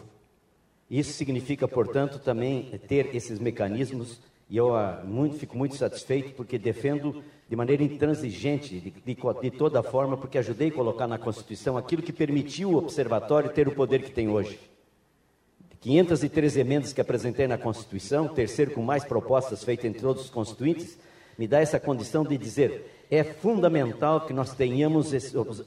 Isso 0.89 1.13
significa, 1.13 1.67
portanto, 1.67 2.21
também 2.21 2.71
ter 2.87 3.17
esses 3.17 3.41
mecanismos 3.41 4.21
E 4.51 4.57
eu 4.57 4.75
ah, 4.75 5.01
muito, 5.05 5.39
fico 5.39 5.57
muito 5.57 5.77
satisfeito 5.77 6.35
porque 6.35 6.59
defendo 6.59 7.23
de 7.49 7.55
maneira 7.55 7.85
intransigente, 7.85 8.81
de, 8.81 8.91
de, 8.91 9.17
de, 9.43 9.51
toda 9.51 9.83
forma, 9.83 10.17
porque 10.17 10.39
ajudei 10.39 10.69
a 10.69 10.73
colocar 10.73 11.07
na 11.07 11.19
Constituição 11.19 11.79
aquilo 11.79 12.03
que 12.03 12.13
permitiu 12.13 12.71
o 12.71 12.77
Observatório 12.77 13.51
ter 13.51 13.69
o 13.69 13.75
poder 13.75 14.03
que 14.03 14.11
tem 14.11 14.29
hoje. 14.29 14.59
513 15.81 16.61
emendas 16.61 16.93
que 16.93 17.01
apresentei 17.01 17.47
na 17.47 17.57
Constituição, 17.57 18.29
terceiro 18.29 18.73
com 18.73 18.83
mais 18.83 19.05
propostas 19.05 19.65
feitas 19.65 19.87
entre 19.87 20.03
todos 20.03 20.25
os 20.25 20.31
constituintes, 20.31 20.99
me 21.39 21.49
dá 21.49 21.61
essa 21.61 21.81
condição 21.81 22.23
de 22.23 22.37
dizer 22.37 23.07
é 23.11 23.25
fundamental 23.25 24.21
que 24.21 24.33
nós 24.33 24.55
tenhamos 24.55 25.13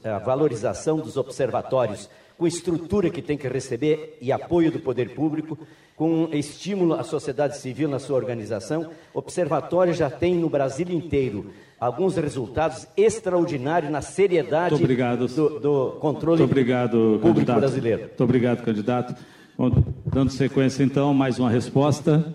a 0.02 0.18
valorização 0.18 0.96
dos 0.96 1.16
observatórios, 1.16 2.08
com 2.36 2.46
estrutura 2.46 3.10
que 3.10 3.22
tem 3.22 3.36
que 3.36 3.48
receber 3.48 4.18
e 4.20 4.32
apoio 4.32 4.70
do 4.70 4.80
poder 4.80 5.14
público, 5.14 5.58
com 5.96 6.28
estímulo 6.32 6.94
à 6.94 7.04
sociedade 7.04 7.56
civil 7.58 7.88
na 7.88 7.98
sua 7.98 8.16
organização. 8.16 8.90
O 9.12 9.18
observatório 9.18 9.94
já 9.94 10.10
tem 10.10 10.34
no 10.34 10.48
Brasil 10.48 10.88
inteiro 10.90 11.50
alguns 11.78 12.16
resultados 12.16 12.86
extraordinários 12.96 13.92
na 13.92 14.00
seriedade. 14.00 14.76
Do, 14.76 15.60
do, 15.60 15.90
controle 16.00 16.42
obrigado, 16.42 17.18
público 17.20 17.34
candidato. 17.34 17.58
brasileiro. 17.58 18.00
Muito 18.00 18.24
obrigado, 18.24 18.64
candidato. 18.64 19.14
Bom, 19.56 19.70
dando 20.06 20.30
sequência, 20.30 20.82
então, 20.82 21.14
mais 21.14 21.38
uma 21.38 21.50
resposta. 21.50 22.34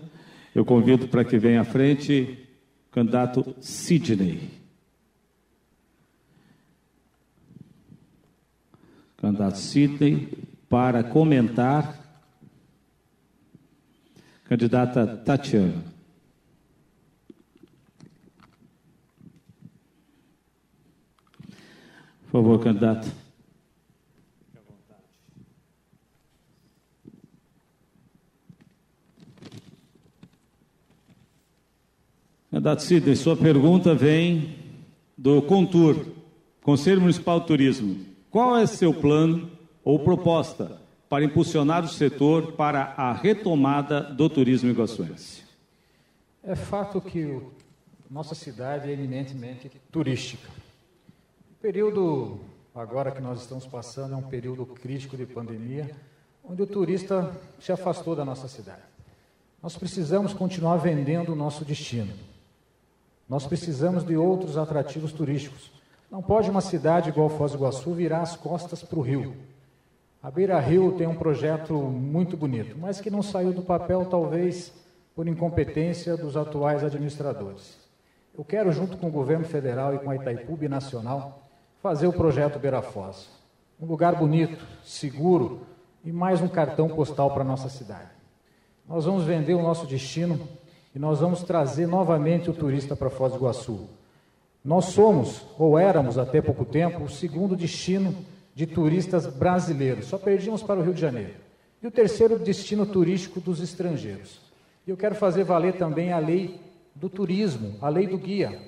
Eu 0.54 0.64
convido 0.64 1.08
para 1.08 1.24
que 1.24 1.38
venha 1.38 1.60
à 1.60 1.64
frente 1.64 2.38
o 2.88 2.94
candidato 2.94 3.54
Sidney. 3.60 4.59
Candidato 9.20 9.58
Sidney, 9.58 10.28
para 10.68 11.04
comentar. 11.04 11.98
Candidata 14.44 15.06
Tatiana. 15.06 15.84
Por 22.22 22.42
favor, 22.42 22.64
candidato. 22.64 23.08
Candidato 32.50 32.82
Sidney, 32.82 33.16
sua 33.16 33.36
pergunta 33.36 33.94
vem 33.94 34.56
do 35.16 35.42
Contur, 35.42 36.06
Conselho 36.62 37.00
Municipal 37.00 37.40
de 37.40 37.46
Turismo. 37.46 38.09
Qual 38.30 38.56
é 38.56 38.64
seu 38.64 38.94
plano 38.94 39.50
ou 39.82 39.98
proposta 39.98 40.80
para 41.08 41.24
impulsionar 41.24 41.84
o 41.84 41.88
setor 41.88 42.52
para 42.52 42.94
a 42.96 43.12
retomada 43.12 44.00
do 44.00 44.30
turismo 44.30 44.70
iguaçuense? 44.70 45.42
É 46.40 46.54
fato 46.54 47.00
que 47.00 47.24
o, 47.24 47.50
nossa 48.08 48.36
cidade 48.36 48.88
é 48.88 48.92
eminentemente 48.92 49.68
turística. 49.90 50.48
O 51.50 51.60
período 51.60 52.38
agora 52.72 53.10
que 53.10 53.20
nós 53.20 53.40
estamos 53.40 53.66
passando 53.66 54.14
é 54.14 54.16
um 54.16 54.22
período 54.22 54.64
crítico 54.64 55.16
de 55.16 55.26
pandemia, 55.26 55.90
onde 56.44 56.62
o 56.62 56.66
turista 56.68 57.36
se 57.58 57.72
afastou 57.72 58.14
da 58.14 58.24
nossa 58.24 58.46
cidade. 58.46 58.82
Nós 59.60 59.76
precisamos 59.76 60.32
continuar 60.32 60.76
vendendo 60.76 61.32
o 61.32 61.36
nosso 61.36 61.64
destino. 61.64 62.12
Nós 63.28 63.44
precisamos 63.44 64.04
de 64.04 64.16
outros 64.16 64.56
atrativos 64.56 65.12
turísticos. 65.12 65.79
Não 66.10 66.20
pode 66.20 66.50
uma 66.50 66.60
cidade 66.60 67.08
igual 67.08 67.28
Foz 67.28 67.52
do 67.52 67.58
Iguaçu 67.58 67.92
virar 67.94 68.22
as 68.22 68.34
costas 68.34 68.82
para 68.82 68.98
o 68.98 69.02
rio. 69.02 69.32
A 70.20 70.28
Beira 70.28 70.58
Rio 70.58 70.92
tem 70.92 71.06
um 71.06 71.14
projeto 71.14 71.72
muito 71.72 72.36
bonito, 72.36 72.76
mas 72.76 73.00
que 73.00 73.08
não 73.08 73.22
saiu 73.22 73.52
do 73.52 73.62
papel, 73.62 74.04
talvez 74.04 74.72
por 75.14 75.28
incompetência 75.28 76.16
dos 76.16 76.36
atuais 76.36 76.82
administradores. 76.82 77.78
Eu 78.36 78.44
quero, 78.44 78.72
junto 78.72 78.96
com 78.96 79.06
o 79.06 79.12
governo 79.12 79.44
federal 79.44 79.94
e 79.94 79.98
com 80.00 80.10
a 80.10 80.16
Itaipu 80.16 80.58
Nacional, 80.68 81.42
fazer 81.80 82.08
o 82.08 82.12
projeto 82.12 82.58
Beira 82.58 82.82
Foz. 82.82 83.28
Um 83.80 83.86
lugar 83.86 84.16
bonito, 84.16 84.66
seguro 84.82 85.60
e 86.04 86.10
mais 86.10 86.40
um 86.40 86.48
cartão 86.48 86.88
postal 86.88 87.30
para 87.30 87.42
a 87.42 87.46
nossa 87.46 87.68
cidade. 87.68 88.10
Nós 88.86 89.04
vamos 89.04 89.22
vender 89.22 89.54
o 89.54 89.62
nosso 89.62 89.86
destino 89.86 90.40
e 90.92 90.98
nós 90.98 91.20
vamos 91.20 91.44
trazer 91.44 91.86
novamente 91.86 92.50
o 92.50 92.52
turista 92.52 92.96
para 92.96 93.10
Foz 93.10 93.32
do 93.32 93.38
Iguaçu. 93.38 93.99
Nós 94.64 94.86
somos, 94.86 95.42
ou 95.58 95.78
éramos 95.78 96.18
até 96.18 96.42
pouco 96.42 96.66
tempo, 96.66 97.04
o 97.04 97.08
segundo 97.08 97.56
destino 97.56 98.14
de 98.54 98.66
turistas 98.66 99.26
brasileiros, 99.26 100.06
só 100.06 100.18
perdíamos 100.18 100.62
para 100.62 100.78
o 100.78 100.82
Rio 100.82 100.92
de 100.92 101.00
Janeiro. 101.00 101.32
E 101.82 101.86
o 101.86 101.90
terceiro 101.90 102.38
destino 102.38 102.84
turístico 102.84 103.40
dos 103.40 103.60
estrangeiros. 103.60 104.38
E 104.86 104.90
eu 104.90 104.98
quero 104.98 105.14
fazer 105.14 105.44
valer 105.44 105.74
também 105.78 106.12
a 106.12 106.18
lei 106.18 106.60
do 106.94 107.08
turismo, 107.08 107.76
a 107.80 107.88
lei 107.88 108.06
do 108.06 108.18
guia. 108.18 108.60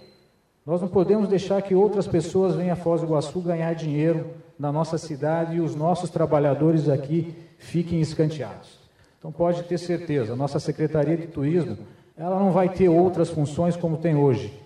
Nós 0.64 0.81
não 0.81 0.88
podemos 0.88 1.29
deixar 1.29 1.61
que 1.61 1.75
outras 1.75 2.07
pessoas 2.07 2.55
venham 2.55 2.73
a 2.73 2.77
Foz 2.77 3.03
do 3.03 3.09
Iguaçu 3.09 3.40
ganhar 3.40 3.75
dinheiro 3.75 4.31
na 4.59 4.73
nossa 4.73 4.97
cidade 4.97 5.57
e 5.57 5.61
os 5.61 5.75
nossos 5.75 6.09
trabalhadores 6.09 6.88
aqui 6.88 7.35
fiquem 7.59 8.01
escanteados. 8.01 8.79
Então 9.19 9.31
pode 9.31 9.62
ter 9.64 9.77
certeza, 9.77 10.33
a 10.33 10.37
nossa 10.37 10.59
Secretaria 10.59 11.19
de 11.19 11.27
Turismo, 11.27 11.77
ela 12.16 12.38
não 12.38 12.51
vai 12.51 12.71
ter 12.71 12.88
outras 12.88 13.29
funções 13.29 13.77
como 13.77 13.99
tem 13.99 14.14
hoje 14.14 14.62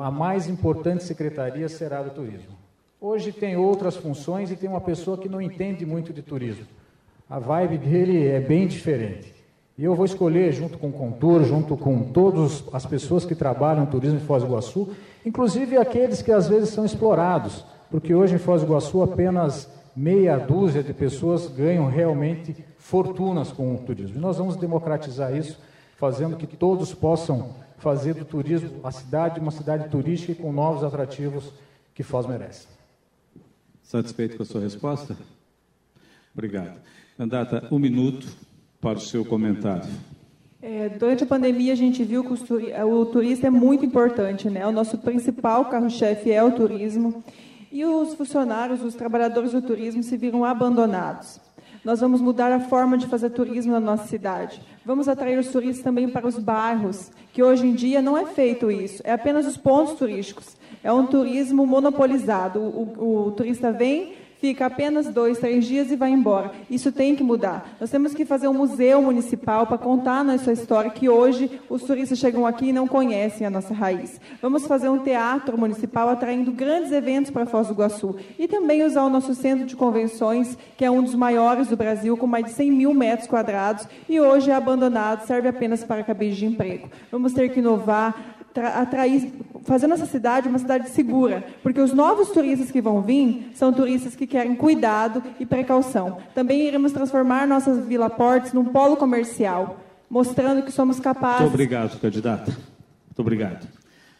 a 0.00 0.10
mais 0.10 0.48
importante 0.48 1.04
secretaria 1.04 1.68
será 1.68 2.02
do 2.02 2.10
turismo. 2.10 2.56
Hoje 3.00 3.32
tem 3.32 3.56
outras 3.56 3.96
funções 3.96 4.50
e 4.50 4.56
tem 4.56 4.68
uma 4.68 4.80
pessoa 4.80 5.16
que 5.16 5.28
não 5.28 5.40
entende 5.40 5.86
muito 5.86 6.12
de 6.12 6.20
turismo. 6.20 6.66
A 7.28 7.38
vibe 7.38 7.78
dele 7.78 8.26
é 8.26 8.40
bem 8.40 8.66
diferente. 8.66 9.34
E 9.78 9.84
eu 9.84 9.94
vou 9.94 10.04
escolher, 10.04 10.52
junto 10.52 10.76
com 10.76 10.88
o 10.88 10.92
Contur, 10.92 11.42
junto 11.44 11.74
com 11.76 12.02
todas 12.02 12.62
as 12.70 12.84
pessoas 12.84 13.24
que 13.24 13.34
trabalham 13.34 13.86
no 13.86 13.90
turismo 13.90 14.18
em 14.18 14.20
Foz 14.20 14.42
do 14.42 14.48
Iguaçu, 14.50 14.90
inclusive 15.24 15.78
aqueles 15.78 16.20
que 16.20 16.30
às 16.30 16.46
vezes 16.46 16.68
são 16.68 16.84
explorados, 16.84 17.64
porque 17.90 18.14
hoje 18.14 18.34
em 18.34 18.38
Foz 18.38 18.60
do 18.60 18.66
Iguaçu 18.66 19.02
apenas 19.02 19.70
meia 19.96 20.36
dúzia 20.36 20.82
de 20.82 20.92
pessoas 20.92 21.48
ganham 21.48 21.86
realmente 21.86 22.54
fortunas 22.76 23.50
com 23.50 23.74
o 23.74 23.78
turismo. 23.78 24.18
E 24.18 24.20
nós 24.20 24.36
vamos 24.36 24.56
democratizar 24.56 25.34
isso, 25.34 25.58
fazendo 25.96 26.36
que 26.36 26.46
todos 26.46 26.92
possam 26.92 27.50
fazer 27.80 28.14
do 28.14 28.24
turismo 28.24 28.80
a 28.84 28.92
cidade 28.92 29.40
uma 29.40 29.50
cidade 29.50 29.88
turística 29.88 30.32
e 30.32 30.34
com 30.34 30.52
novos 30.52 30.84
atrativos 30.84 31.52
que 31.94 32.02
Foz 32.02 32.26
merece. 32.26 32.66
Satisfeito 33.82 34.36
com 34.36 34.42
a 34.42 34.46
sua 34.46 34.60
resposta? 34.60 35.16
Obrigado. 36.32 36.78
Candidata, 37.16 37.66
um 37.70 37.78
minuto 37.78 38.28
para 38.80 38.98
o 38.98 39.00
seu 39.00 39.24
comentário. 39.24 39.90
É, 40.62 40.90
durante 40.90 41.24
a 41.24 41.26
pandemia, 41.26 41.72
a 41.72 41.76
gente 41.76 42.04
viu 42.04 42.22
que 42.22 42.32
o 42.32 43.06
turista 43.06 43.46
é 43.46 43.50
muito 43.50 43.84
importante, 43.84 44.48
né? 44.48 44.66
O 44.66 44.72
nosso 44.72 44.98
principal 44.98 45.64
carro-chefe 45.66 46.30
é 46.30 46.42
o 46.44 46.52
turismo. 46.52 47.24
E 47.72 47.84
os 47.84 48.14
funcionários, 48.14 48.82
os 48.82 48.94
trabalhadores 48.94 49.52
do 49.52 49.62
turismo 49.62 50.02
se 50.02 50.16
viram 50.16 50.44
abandonados. 50.44 51.40
Nós 51.84 52.00
vamos 52.00 52.20
mudar 52.20 52.52
a 52.52 52.60
forma 52.60 52.98
de 52.98 53.06
fazer 53.06 53.30
turismo 53.30 53.72
na 53.72 53.80
nossa 53.80 54.06
cidade. 54.06 54.60
Vamos 54.84 55.08
atrair 55.08 55.38
os 55.38 55.48
turistas 55.48 55.82
também 55.82 56.08
para 56.08 56.26
os 56.26 56.38
bairros, 56.38 57.10
que 57.32 57.42
hoje 57.42 57.66
em 57.66 57.74
dia 57.74 58.02
não 58.02 58.18
é 58.18 58.26
feito 58.26 58.70
isso, 58.70 59.02
é 59.04 59.12
apenas 59.12 59.46
os 59.46 59.56
pontos 59.56 59.94
turísticos. 59.94 60.56
É 60.82 60.92
um 60.92 61.06
turismo 61.06 61.66
monopolizado. 61.66 62.60
O, 62.60 62.94
o, 62.98 63.26
o 63.26 63.30
turista 63.32 63.70
vem, 63.72 64.14
fica 64.40 64.66
apenas 64.66 65.06
dois, 65.08 65.38
três 65.38 65.64
dias 65.64 65.90
e 65.90 65.96
vai 65.96 66.10
embora. 66.10 66.52
Isso 66.70 66.90
tem 66.90 67.14
que 67.14 67.22
mudar. 67.22 67.76
Nós 67.78 67.90
temos 67.90 68.14
que 68.14 68.24
fazer 68.24 68.48
um 68.48 68.54
museu 68.54 69.02
municipal 69.02 69.66
para 69.66 69.78
contar 69.78 70.24
nossa 70.24 70.52
história, 70.52 70.90
que 70.90 71.08
hoje 71.08 71.60
os 71.68 71.82
turistas 71.82 72.18
chegam 72.18 72.46
aqui 72.46 72.68
e 72.68 72.72
não 72.72 72.88
conhecem 72.88 73.46
a 73.46 73.50
nossa 73.50 73.74
raiz. 73.74 74.20
Vamos 74.40 74.66
fazer 74.66 74.88
um 74.88 74.98
teatro 74.98 75.58
municipal 75.58 76.08
atraindo 76.08 76.50
grandes 76.50 76.90
eventos 76.90 77.30
para 77.30 77.46
Foz 77.46 77.66
do 77.68 77.74
Iguaçu. 77.74 78.16
E 78.38 78.48
também 78.48 78.82
usar 78.82 79.04
o 79.04 79.10
nosso 79.10 79.34
centro 79.34 79.66
de 79.66 79.76
convenções, 79.76 80.56
que 80.76 80.84
é 80.84 80.90
um 80.90 81.02
dos 81.02 81.14
maiores 81.14 81.68
do 81.68 81.76
Brasil, 81.76 82.16
com 82.16 82.26
mais 82.26 82.46
de 82.46 82.52
100 82.52 82.70
mil 82.70 82.94
metros 82.94 83.28
quadrados, 83.28 83.86
e 84.08 84.20
hoje 84.20 84.50
é 84.50 84.54
abandonado, 84.54 85.26
serve 85.26 85.48
apenas 85.48 85.84
para 85.84 86.02
cabide 86.02 86.36
de 86.36 86.46
emprego. 86.46 86.88
Vamos 87.10 87.32
ter 87.32 87.50
que 87.50 87.60
inovar, 87.60 88.39
atrair, 88.54 89.32
fazer 89.62 89.86
nossa 89.86 90.06
cidade 90.06 90.48
uma 90.48 90.58
cidade 90.58 90.90
segura, 90.90 91.44
porque 91.62 91.80
os 91.80 91.92
novos 91.92 92.30
turistas 92.30 92.70
que 92.70 92.80
vão 92.80 93.00
vir 93.02 93.50
são 93.54 93.72
turistas 93.72 94.16
que 94.16 94.26
querem 94.26 94.56
cuidado 94.56 95.22
e 95.38 95.46
precaução. 95.46 96.18
Também 96.34 96.66
iremos 96.66 96.92
transformar 96.92 97.46
nossas 97.46 97.86
Vila 97.86 98.10
Portes 98.10 98.52
num 98.52 98.64
polo 98.64 98.96
comercial, 98.96 99.78
mostrando 100.08 100.62
que 100.62 100.72
somos 100.72 100.98
capazes. 100.98 101.42
Muito 101.42 101.54
obrigado, 101.54 102.00
candidato. 102.00 102.48
Muito 102.48 103.20
obrigado. 103.20 103.68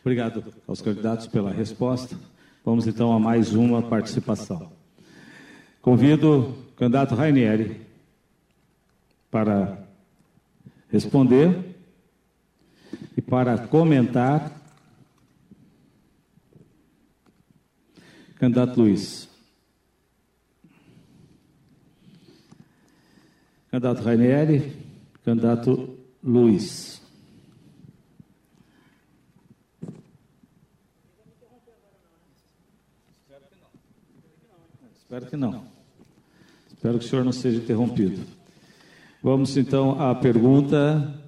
Obrigado 0.03 0.45
aos 0.67 0.81
candidatos 0.81 1.27
pela 1.27 1.51
resposta. 1.51 2.17
Vamos 2.65 2.87
então 2.87 3.13
a 3.13 3.19
mais 3.19 3.55
uma 3.55 3.83
participação. 3.83 4.71
Convido 5.83 6.57
o 6.73 6.77
candidato 6.77 7.15
Rainieri 7.15 7.81
para 9.31 9.79
responder 10.91 11.70
e 13.17 13.21
para 13.21 13.67
comentar. 13.69 14.59
Candidato 18.37 18.81
Luiz. 18.81 19.29
Candidato 23.71 24.03
Rainieri. 24.03 24.77
Candidato 25.25 25.99
Luiz. 26.23 27.01
Espero 34.97 35.27
que 35.27 35.37
não. 35.37 35.65
Espero 36.73 36.99
que 36.99 37.05
o 37.05 37.09
senhor 37.09 37.25
não 37.25 37.33
seja 37.33 37.59
interrompido. 37.59 38.25
Vamos 39.23 39.57
então 39.57 40.01
à 40.01 40.15
pergunta 40.15 41.20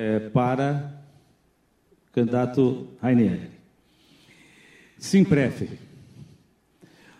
é, 0.00 0.18
para 0.18 0.98
o 2.08 2.14
candidato 2.14 2.88
Rainieri. 3.02 3.50
Simpref. 4.98 5.68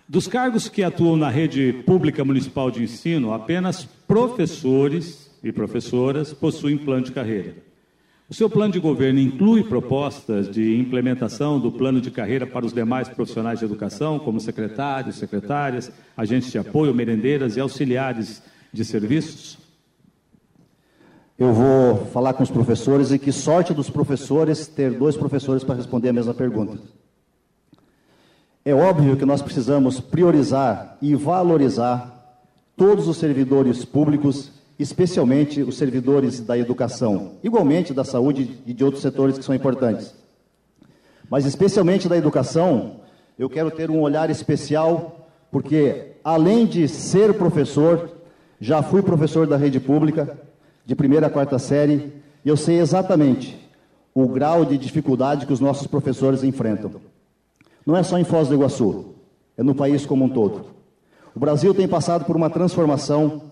Dos 0.08 0.26
cargos 0.26 0.66
que 0.66 0.82
atuam 0.82 1.14
na 1.14 1.28
rede 1.28 1.74
pública 1.84 2.24
municipal 2.24 2.70
de 2.70 2.82
ensino, 2.82 3.34
apenas 3.34 3.84
professores 3.84 5.30
e 5.44 5.52
professoras 5.52 6.32
possuem 6.32 6.78
plano 6.78 7.04
de 7.04 7.12
carreira. 7.12 7.54
O 8.28 8.34
seu 8.34 8.48
plano 8.48 8.72
de 8.72 8.80
governo 8.80 9.20
inclui 9.20 9.62
propostas 9.62 10.50
de 10.50 10.76
implementação 10.76 11.60
do 11.60 11.70
plano 11.70 12.00
de 12.00 12.10
carreira 12.10 12.46
para 12.46 12.64
os 12.64 12.72
demais 12.72 13.08
profissionais 13.08 13.58
de 13.58 13.64
educação, 13.66 14.18
como 14.18 14.40
secretários, 14.40 15.16
secretárias, 15.16 15.92
agentes 16.16 16.50
de 16.50 16.58
apoio, 16.58 16.94
merendeiras 16.94 17.56
e 17.56 17.60
auxiliares 17.60 18.42
de 18.72 18.84
serviços? 18.84 19.69
Eu 21.40 21.54
vou 21.54 22.04
falar 22.12 22.34
com 22.34 22.42
os 22.42 22.50
professores 22.50 23.10
e 23.12 23.18
que 23.18 23.32
sorte 23.32 23.72
dos 23.72 23.88
professores 23.88 24.66
ter 24.66 24.90
dois 24.92 25.16
professores 25.16 25.64
para 25.64 25.74
responder 25.74 26.10
a 26.10 26.12
mesma 26.12 26.34
pergunta. 26.34 26.78
É 28.62 28.74
óbvio 28.74 29.16
que 29.16 29.24
nós 29.24 29.40
precisamos 29.40 30.00
priorizar 30.00 30.98
e 31.00 31.14
valorizar 31.14 32.42
todos 32.76 33.08
os 33.08 33.16
servidores 33.16 33.86
públicos, 33.86 34.52
especialmente 34.78 35.62
os 35.62 35.78
servidores 35.78 36.40
da 36.40 36.58
educação, 36.58 37.36
igualmente 37.42 37.94
da 37.94 38.04
saúde 38.04 38.60
e 38.66 38.74
de 38.74 38.84
outros 38.84 39.00
setores 39.00 39.38
que 39.38 39.44
são 39.44 39.54
importantes. 39.54 40.14
Mas 41.30 41.46
especialmente 41.46 42.06
da 42.06 42.18
educação, 42.18 42.96
eu 43.38 43.48
quero 43.48 43.70
ter 43.70 43.90
um 43.90 44.02
olhar 44.02 44.28
especial, 44.28 45.26
porque 45.50 46.16
além 46.22 46.66
de 46.66 46.86
ser 46.86 47.32
professor, 47.32 48.10
já 48.60 48.82
fui 48.82 49.00
professor 49.00 49.46
da 49.46 49.56
rede 49.56 49.80
pública, 49.80 50.49
de 50.84 50.94
primeira 50.94 51.26
a 51.26 51.30
quarta 51.30 51.58
série, 51.58 52.12
e 52.44 52.48
eu 52.48 52.56
sei 52.56 52.80
exatamente 52.80 53.58
o 54.14 54.26
grau 54.28 54.64
de 54.64 54.76
dificuldade 54.76 55.46
que 55.46 55.52
os 55.52 55.60
nossos 55.60 55.86
professores 55.86 56.42
enfrentam. 56.42 56.92
Não 57.86 57.96
é 57.96 58.02
só 58.02 58.18
em 58.18 58.24
Foz 58.24 58.48
do 58.48 58.54
Iguaçu, 58.54 59.14
é 59.56 59.62
no 59.62 59.74
país 59.74 60.04
como 60.04 60.24
um 60.24 60.28
todo. 60.28 60.66
O 61.34 61.40
Brasil 61.40 61.72
tem 61.74 61.86
passado 61.86 62.24
por 62.24 62.36
uma 62.36 62.50
transformação, 62.50 63.42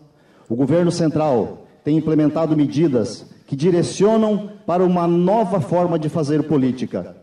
o 0.49 0.57
governo 0.57 0.91
central 0.91 1.67
tem 1.85 1.97
implementado 1.97 2.57
medidas 2.57 3.27
que 3.47 3.57
direcionam 3.57 4.51
para 4.67 4.85
uma 4.85 5.07
nova 5.07 5.61
forma 5.61 5.99
de 5.99 6.09
fazer 6.09 6.43
política. 6.43 7.17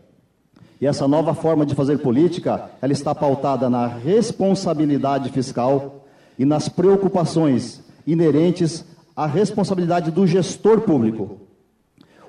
E 0.80 0.86
essa 0.86 1.06
nova 1.06 1.34
forma 1.34 1.64
de 1.64 1.74
fazer 1.74 1.98
política, 1.98 2.70
ela 2.82 2.92
está 2.92 3.14
pautada 3.14 3.70
na 3.70 3.86
responsabilidade 3.86 5.30
fiscal 5.30 6.04
e 6.38 6.44
nas 6.44 6.68
preocupações 6.68 7.80
inerentes 8.06 8.84
à 9.16 9.26
responsabilidade 9.26 10.10
do 10.10 10.26
gestor 10.26 10.82
público. 10.82 11.40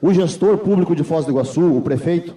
O 0.02 0.14
gestor 0.14 0.58
público 0.60 0.96
de 0.96 1.04
Foz 1.04 1.26
do 1.26 1.32
Iguaçu, 1.32 1.76
o 1.76 1.82
prefeito, 1.82 2.34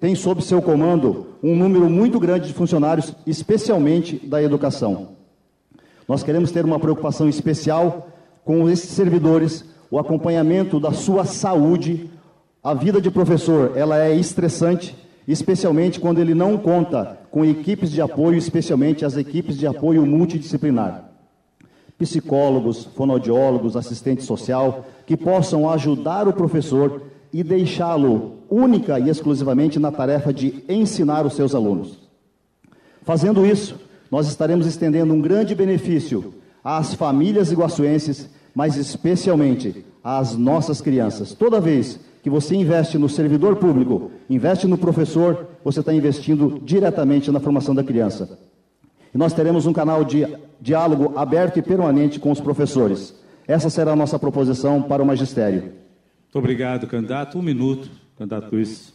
tem 0.00 0.16
sob 0.16 0.42
seu 0.42 0.60
comando 0.60 1.28
um 1.40 1.54
número 1.54 1.88
muito 1.88 2.18
grande 2.18 2.48
de 2.48 2.52
funcionários, 2.52 3.14
especialmente 3.24 4.16
da 4.26 4.42
educação. 4.42 5.10
Nós 6.08 6.24
queremos 6.24 6.50
ter 6.50 6.64
uma 6.64 6.80
preocupação 6.80 7.28
especial 7.28 8.08
com 8.44 8.68
esses 8.68 8.90
servidores, 8.90 9.64
o 9.88 10.00
acompanhamento 10.00 10.80
da 10.80 10.92
sua 10.92 11.24
saúde. 11.24 12.10
A 12.64 12.74
vida 12.74 13.00
de 13.00 13.10
professor, 13.10 13.72
ela 13.76 14.02
é 14.02 14.12
estressante, 14.12 14.96
especialmente 15.28 16.00
quando 16.00 16.20
ele 16.20 16.34
não 16.34 16.58
conta 16.58 17.20
com 17.30 17.44
equipes 17.44 17.92
de 17.92 18.02
apoio, 18.02 18.36
especialmente 18.36 19.04
as 19.04 19.16
equipes 19.16 19.56
de 19.56 19.66
apoio 19.68 20.04
multidisciplinar. 20.04 21.11
Psicólogos, 22.02 22.84
fonoaudiólogos, 22.96 23.76
assistente 23.76 24.24
social, 24.24 24.84
que 25.06 25.16
possam 25.16 25.70
ajudar 25.70 26.26
o 26.26 26.32
professor 26.32 27.02
e 27.32 27.42
deixá-lo 27.42 28.38
única 28.50 28.98
e 28.98 29.08
exclusivamente 29.08 29.78
na 29.78 29.92
tarefa 29.92 30.32
de 30.32 30.64
ensinar 30.68 31.24
os 31.24 31.34
seus 31.34 31.54
alunos. 31.54 31.98
Fazendo 33.02 33.46
isso, 33.46 33.76
nós 34.10 34.26
estaremos 34.26 34.66
estendendo 34.66 35.14
um 35.14 35.20
grande 35.20 35.54
benefício 35.54 36.34
às 36.62 36.92
famílias 36.92 37.52
iguaçuenses, 37.52 38.28
mas 38.54 38.76
especialmente 38.76 39.84
às 40.02 40.36
nossas 40.36 40.80
crianças. 40.80 41.32
Toda 41.32 41.60
vez 41.60 41.98
que 42.22 42.28
você 42.28 42.54
investe 42.54 42.98
no 42.98 43.08
servidor 43.08 43.56
público, 43.56 44.10
investe 44.28 44.66
no 44.66 44.76
professor, 44.76 45.46
você 45.64 45.80
está 45.80 45.94
investindo 45.94 46.60
diretamente 46.64 47.30
na 47.30 47.40
formação 47.40 47.74
da 47.74 47.82
criança. 47.82 48.38
E 49.14 49.18
nós 49.18 49.32
teremos 49.32 49.66
um 49.66 49.72
canal 49.72 50.04
de 50.04 50.26
diálogo 50.60 51.18
aberto 51.18 51.58
e 51.58 51.62
permanente 51.62 52.18
com 52.18 52.30
os 52.30 52.40
professores. 52.40 53.14
Essa 53.46 53.68
será 53.68 53.92
a 53.92 53.96
nossa 53.96 54.18
proposição 54.18 54.80
para 54.80 55.02
o 55.02 55.06
magistério. 55.06 55.62
Muito 55.62 56.38
obrigado, 56.38 56.86
candidato. 56.86 57.38
Um 57.38 57.42
minuto, 57.42 57.90
candidato 58.16 58.50
Luiz. 58.50 58.94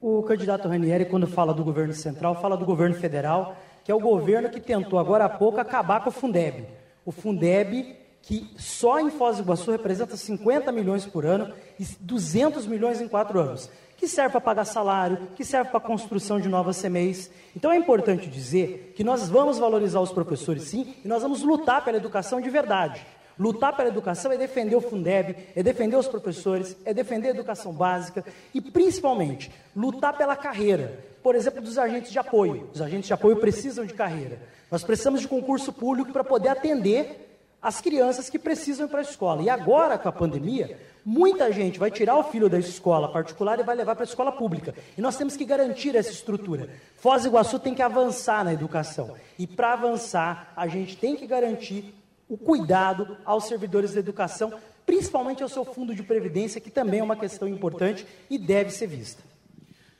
O 0.00 0.22
candidato 0.22 0.68
Ranieri, 0.68 1.04
quando 1.04 1.26
fala 1.26 1.52
do 1.52 1.64
governo 1.64 1.92
central, 1.92 2.40
fala 2.40 2.56
do 2.56 2.64
governo 2.64 2.94
federal, 2.94 3.56
que 3.84 3.90
é 3.90 3.94
o 3.94 4.00
governo 4.00 4.48
que 4.48 4.60
tentou 4.60 4.98
agora 4.98 5.24
há 5.24 5.28
pouco 5.28 5.58
acabar 5.58 6.00
com 6.02 6.10
o 6.10 6.12
Fundeb. 6.12 6.66
O 7.04 7.10
Fundeb, 7.10 7.96
que 8.22 8.50
só 8.56 9.00
em 9.00 9.10
Foz 9.10 9.38
do 9.38 9.42
Iguaçu 9.42 9.70
representa 9.72 10.16
50 10.16 10.70
milhões 10.70 11.04
por 11.04 11.26
ano 11.26 11.52
e 11.78 11.84
200 12.00 12.66
milhões 12.66 13.00
em 13.00 13.08
quatro 13.08 13.40
anos 13.40 13.68
que 14.00 14.08
serve 14.08 14.30
para 14.30 14.40
pagar 14.40 14.64
salário, 14.64 15.28
que 15.36 15.44
serve 15.44 15.68
para 15.68 15.76
a 15.76 15.82
construção 15.82 16.40
de 16.40 16.48
novas 16.48 16.80
CMEs. 16.80 17.30
Então 17.54 17.70
é 17.70 17.76
importante 17.76 18.30
dizer 18.30 18.94
que 18.96 19.04
nós 19.04 19.28
vamos 19.28 19.58
valorizar 19.58 20.00
os 20.00 20.10
professores 20.10 20.62
sim, 20.62 20.94
e 21.04 21.06
nós 21.06 21.20
vamos 21.20 21.42
lutar 21.42 21.84
pela 21.84 21.98
educação 21.98 22.40
de 22.40 22.48
verdade. 22.48 23.06
Lutar 23.38 23.76
pela 23.76 23.90
educação 23.90 24.32
é 24.32 24.38
defender 24.38 24.74
o 24.74 24.80
Fundeb, 24.80 25.36
é 25.54 25.62
defender 25.62 25.96
os 25.96 26.08
professores, 26.08 26.74
é 26.82 26.94
defender 26.94 27.28
a 27.28 27.32
educação 27.32 27.74
básica 27.74 28.24
e, 28.54 28.60
principalmente, 28.62 29.52
lutar 29.76 30.16
pela 30.16 30.34
carreira. 30.34 30.98
Por 31.22 31.34
exemplo, 31.34 31.60
dos 31.60 31.76
agentes 31.76 32.10
de 32.10 32.18
apoio. 32.18 32.70
Os 32.72 32.80
agentes 32.80 33.06
de 33.06 33.12
apoio 33.12 33.36
precisam 33.36 33.84
de 33.84 33.92
carreira. 33.92 34.38
Nós 34.70 34.82
precisamos 34.82 35.20
de 35.20 35.28
concurso 35.28 35.74
público 35.74 36.10
para 36.10 36.24
poder 36.24 36.48
atender 36.48 37.29
as 37.62 37.80
crianças 37.80 38.30
que 38.30 38.38
precisam 38.38 38.86
ir 38.86 38.88
para 38.88 39.00
a 39.00 39.02
escola. 39.02 39.42
E 39.42 39.48
agora, 39.48 39.98
com 39.98 40.08
a 40.08 40.12
pandemia, 40.12 40.78
muita 41.04 41.52
gente 41.52 41.78
vai 41.78 41.90
tirar 41.90 42.16
o 42.16 42.24
filho 42.24 42.48
da 42.48 42.58
escola 42.58 43.12
particular 43.12 43.58
e 43.58 43.62
vai 43.62 43.76
levar 43.76 43.94
para 43.94 44.04
a 44.04 44.08
escola 44.08 44.32
pública. 44.32 44.74
E 44.96 45.00
nós 45.00 45.16
temos 45.16 45.36
que 45.36 45.44
garantir 45.44 45.94
essa 45.94 46.10
estrutura. 46.10 46.70
Foz 46.96 47.22
do 47.22 47.28
Iguaçu 47.28 47.58
tem 47.58 47.74
que 47.74 47.82
avançar 47.82 48.44
na 48.44 48.52
educação. 48.52 49.14
E 49.38 49.46
para 49.46 49.74
avançar, 49.74 50.52
a 50.56 50.66
gente 50.66 50.96
tem 50.96 51.14
que 51.14 51.26
garantir 51.26 51.94
o 52.28 52.38
cuidado 52.38 53.16
aos 53.24 53.44
servidores 53.44 53.92
da 53.92 54.00
educação, 54.00 54.54
principalmente 54.86 55.42
ao 55.42 55.48
seu 55.48 55.64
fundo 55.64 55.94
de 55.94 56.02
previdência, 56.02 56.60
que 56.60 56.70
também 56.70 57.00
é 57.00 57.02
uma 57.02 57.16
questão 57.16 57.46
importante 57.46 58.06
e 58.30 58.38
deve 58.38 58.70
ser 58.70 58.86
vista. 58.86 59.22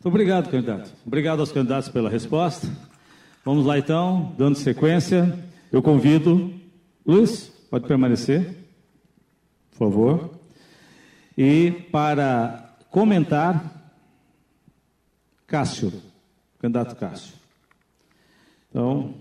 Obrigado, 0.02 0.48
candidato. 0.48 0.92
Obrigado 1.06 1.40
aos 1.40 1.52
candidatos 1.52 1.90
pela 1.90 2.08
resposta. 2.08 2.66
Vamos 3.44 3.66
lá 3.66 3.78
então, 3.78 4.34
dando 4.38 4.56
sequência, 4.56 5.38
eu 5.70 5.82
convido 5.82 6.60
Luiz, 7.10 7.49
pode 7.70 7.86
permanecer, 7.86 8.54
por 9.70 9.78
favor. 9.78 10.30
E 11.38 11.70
para 11.90 12.76
comentar, 12.90 13.94
Cássio, 15.46 15.92
candidato 16.58 16.96
Cássio. 16.96 17.34
Então, 18.68 19.14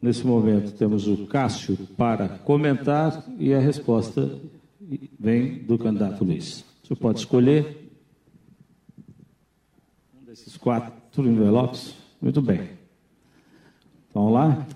nesse 0.00 0.26
momento 0.26 0.72
temos 0.72 1.06
o 1.06 1.26
Cássio 1.26 1.76
para 1.96 2.28
comentar 2.28 3.24
e 3.38 3.54
a 3.54 3.60
resposta 3.60 4.40
vem 5.18 5.62
do 5.62 5.78
candidato 5.78 6.24
Luiz. 6.24 6.64
Senhor 6.82 6.98
pode 6.98 7.20
escolher 7.20 7.90
um 10.14 10.24
desses 10.24 10.56
quatro 10.56 11.26
envelopes? 11.26 11.94
Muito 12.20 12.42
bem. 12.42 12.70
Vamos 14.12 14.32
lá? 14.32 14.66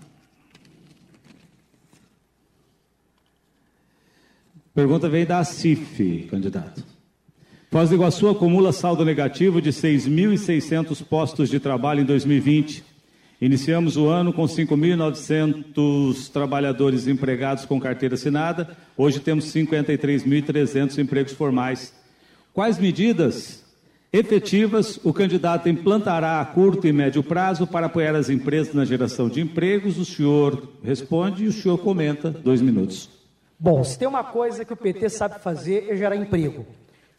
Pergunta 4.79 5.09
veio 5.09 5.27
da 5.27 5.43
CIF, 5.43 6.29
candidato. 6.31 6.85
Foz 7.69 7.89
do 7.89 7.97
Iguaçu 7.97 8.29
acumula 8.29 8.73
saldo 8.73 9.05
negativo 9.05 9.61
de 9.61 9.71
6.600 9.71 11.03
postos 11.03 11.51
de 11.51 11.59
trabalho 11.59 12.03
em 12.03 12.05
2020. 12.05 12.85
Iniciamos 13.41 13.97
o 13.97 14.07
ano 14.07 14.33
com 14.33 14.45
5.900 14.45 16.31
trabalhadores 16.31 17.09
empregados 17.09 17.65
com 17.65 17.81
carteira 17.81 18.15
assinada. 18.15 18.77
Hoje 18.97 19.19
temos 19.19 19.47
53.300 19.47 20.97
empregos 20.99 21.33
formais. 21.33 21.93
Quais 22.55 22.79
medidas 22.79 23.65
efetivas 24.13 25.01
o 25.03 25.13
candidato 25.13 25.69
implantará 25.69 26.41
a 26.41 26.45
curto 26.45 26.87
e 26.87 26.93
médio 26.93 27.25
prazo 27.25 27.67
para 27.67 27.87
apoiar 27.87 28.15
as 28.15 28.31
empresas 28.31 28.73
na 28.73 28.85
geração 28.85 29.29
de 29.29 29.41
empregos? 29.41 29.99
O 29.99 30.05
senhor 30.05 30.69
responde 30.85 31.47
e 31.47 31.49
o 31.49 31.53
senhor 31.53 31.79
comenta. 31.79 32.31
Dois 32.31 32.61
minutos. 32.61 33.18
Bom, 33.61 33.83
se 33.83 33.99
tem 33.99 34.07
uma 34.07 34.23
coisa 34.23 34.65
que 34.65 34.73
o 34.73 34.77
PT 34.77 35.09
sabe 35.09 35.41
fazer 35.41 35.91
é 35.91 35.97
gerar 35.97 36.15
emprego. 36.15 36.65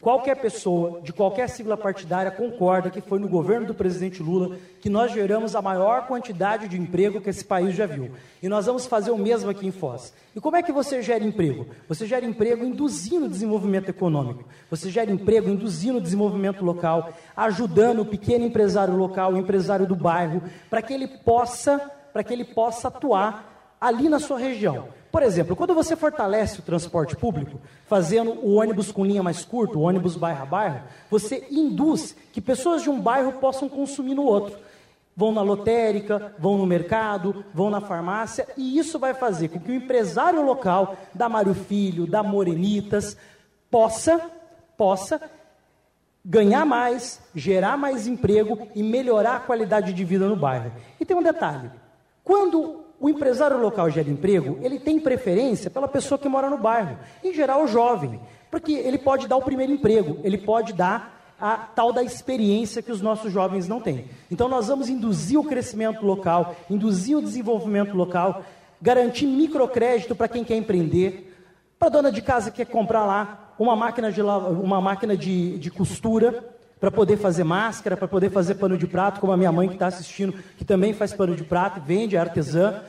Qualquer 0.00 0.36
pessoa 0.36 1.02
de 1.02 1.12
qualquer 1.12 1.50
sigla 1.50 1.76
partidária 1.76 2.30
concorda 2.30 2.88
que 2.88 3.02
foi 3.02 3.18
no 3.18 3.28
governo 3.28 3.66
do 3.66 3.74
presidente 3.74 4.22
Lula 4.22 4.56
que 4.80 4.88
nós 4.88 5.12
geramos 5.12 5.54
a 5.54 5.60
maior 5.60 6.06
quantidade 6.06 6.66
de 6.66 6.80
emprego 6.80 7.20
que 7.20 7.28
esse 7.28 7.44
país 7.44 7.74
já 7.74 7.84
viu. 7.84 8.12
E 8.42 8.48
nós 8.48 8.64
vamos 8.64 8.86
fazer 8.86 9.10
o 9.10 9.18
mesmo 9.18 9.50
aqui 9.50 9.66
em 9.66 9.70
Foz. 9.70 10.14
E 10.34 10.40
como 10.40 10.56
é 10.56 10.62
que 10.62 10.72
você 10.72 11.02
gera 11.02 11.22
emprego? 11.22 11.66
Você 11.86 12.06
gera 12.06 12.24
emprego 12.24 12.64
induzindo 12.64 13.26
o 13.26 13.28
desenvolvimento 13.28 13.90
econômico. 13.90 14.48
Você 14.70 14.88
gera 14.88 15.10
emprego 15.10 15.50
induzindo 15.50 15.98
o 15.98 16.00
desenvolvimento 16.00 16.64
local, 16.64 17.12
ajudando 17.36 18.00
o 18.00 18.06
pequeno 18.06 18.46
empresário 18.46 18.96
local, 18.96 19.34
o 19.34 19.36
empresário 19.36 19.86
do 19.86 19.94
bairro, 19.94 20.42
para 20.70 20.80
que 20.80 20.94
ele 20.94 21.06
possa, 21.06 21.78
para 22.10 22.24
que 22.24 22.32
ele 22.32 22.46
possa 22.46 22.88
atuar 22.88 23.76
ali 23.78 24.08
na 24.08 24.18
sua 24.18 24.38
região. 24.38 24.88
Por 25.10 25.22
exemplo, 25.22 25.56
quando 25.56 25.74
você 25.74 25.96
fortalece 25.96 26.60
o 26.60 26.62
transporte 26.62 27.16
público, 27.16 27.60
fazendo 27.86 28.30
o 28.30 28.54
ônibus 28.54 28.92
com 28.92 29.04
linha 29.04 29.22
mais 29.22 29.44
curta, 29.44 29.76
o 29.76 29.82
ônibus 29.82 30.16
bairro 30.16 30.42
a 30.42 30.46
bairro, 30.46 30.82
você 31.10 31.46
induz 31.50 32.14
que 32.32 32.40
pessoas 32.40 32.82
de 32.82 32.90
um 32.90 33.00
bairro 33.00 33.32
possam 33.32 33.68
consumir 33.68 34.14
no 34.14 34.22
outro. 34.22 34.56
Vão 35.16 35.32
na 35.32 35.42
lotérica, 35.42 36.32
vão 36.38 36.56
no 36.56 36.64
mercado, 36.64 37.44
vão 37.52 37.68
na 37.68 37.80
farmácia, 37.80 38.46
e 38.56 38.78
isso 38.78 38.98
vai 38.98 39.12
fazer 39.12 39.48
com 39.48 39.58
que 39.58 39.72
o 39.72 39.74
empresário 39.74 40.42
local 40.42 40.96
da 41.12 41.28
Mário 41.28 41.54
Filho, 41.54 42.06
da 42.06 42.22
Morenitas, 42.22 43.16
possa, 43.68 44.20
possa 44.76 45.20
ganhar 46.24 46.64
mais, 46.64 47.20
gerar 47.34 47.76
mais 47.76 48.06
emprego 48.06 48.68
e 48.74 48.82
melhorar 48.82 49.36
a 49.36 49.40
qualidade 49.40 49.92
de 49.92 50.04
vida 50.04 50.28
no 50.28 50.36
bairro. 50.36 50.70
E 51.00 51.04
tem 51.04 51.16
um 51.16 51.22
detalhe: 51.22 51.70
quando 52.22 52.84
o 53.00 53.08
empresário 53.08 53.58
local 53.58 53.88
gera 53.88 54.10
emprego, 54.10 54.58
ele 54.60 54.78
tem 54.78 55.00
preferência 55.00 55.70
pela 55.70 55.88
pessoa 55.88 56.18
que 56.18 56.28
mora 56.28 56.50
no 56.50 56.58
bairro, 56.58 56.98
em 57.24 57.32
geral 57.32 57.64
o 57.64 57.66
jovem, 57.66 58.20
porque 58.50 58.72
ele 58.72 58.98
pode 58.98 59.26
dar 59.26 59.38
o 59.38 59.42
primeiro 59.42 59.72
emprego, 59.72 60.18
ele 60.22 60.36
pode 60.36 60.74
dar 60.74 61.34
a 61.40 61.56
tal 61.56 61.94
da 61.94 62.02
experiência 62.02 62.82
que 62.82 62.92
os 62.92 63.00
nossos 63.00 63.32
jovens 63.32 63.66
não 63.66 63.80
têm. 63.80 64.04
Então 64.30 64.46
nós 64.50 64.68
vamos 64.68 64.90
induzir 64.90 65.40
o 65.40 65.44
crescimento 65.44 66.04
local, 66.04 66.54
induzir 66.68 67.16
o 67.16 67.22
desenvolvimento 67.22 67.96
local, 67.96 68.44
garantir 68.82 69.24
microcrédito 69.24 70.14
para 70.14 70.28
quem 70.28 70.44
quer 70.44 70.56
empreender, 70.56 71.34
para 71.78 71.88
a 71.88 71.90
dona 71.90 72.12
de 72.12 72.20
casa 72.20 72.50
que 72.50 72.58
quer 72.58 72.70
comprar 72.70 73.06
lá 73.06 73.54
uma 73.58 73.74
máquina 73.74 74.12
de, 74.12 74.20
uma 74.20 74.80
máquina 74.82 75.16
de, 75.16 75.58
de 75.58 75.70
costura, 75.70 76.44
para 76.80 76.90
poder 76.90 77.18
fazer 77.18 77.44
máscara, 77.44 77.94
para 77.94 78.08
poder 78.08 78.30
fazer 78.30 78.54
pano 78.54 78.76
de 78.76 78.86
prato, 78.86 79.20
como 79.20 79.32
a 79.32 79.36
minha 79.36 79.52
mãe 79.52 79.68
que 79.68 79.74
está 79.74 79.86
assistindo, 79.86 80.32
que 80.56 80.64
também 80.64 80.94
faz 80.94 81.12
pano 81.12 81.36
de 81.36 81.44
prato, 81.44 81.78
vende, 81.80 82.16
é 82.16 82.18
artesã. 82.18 82.80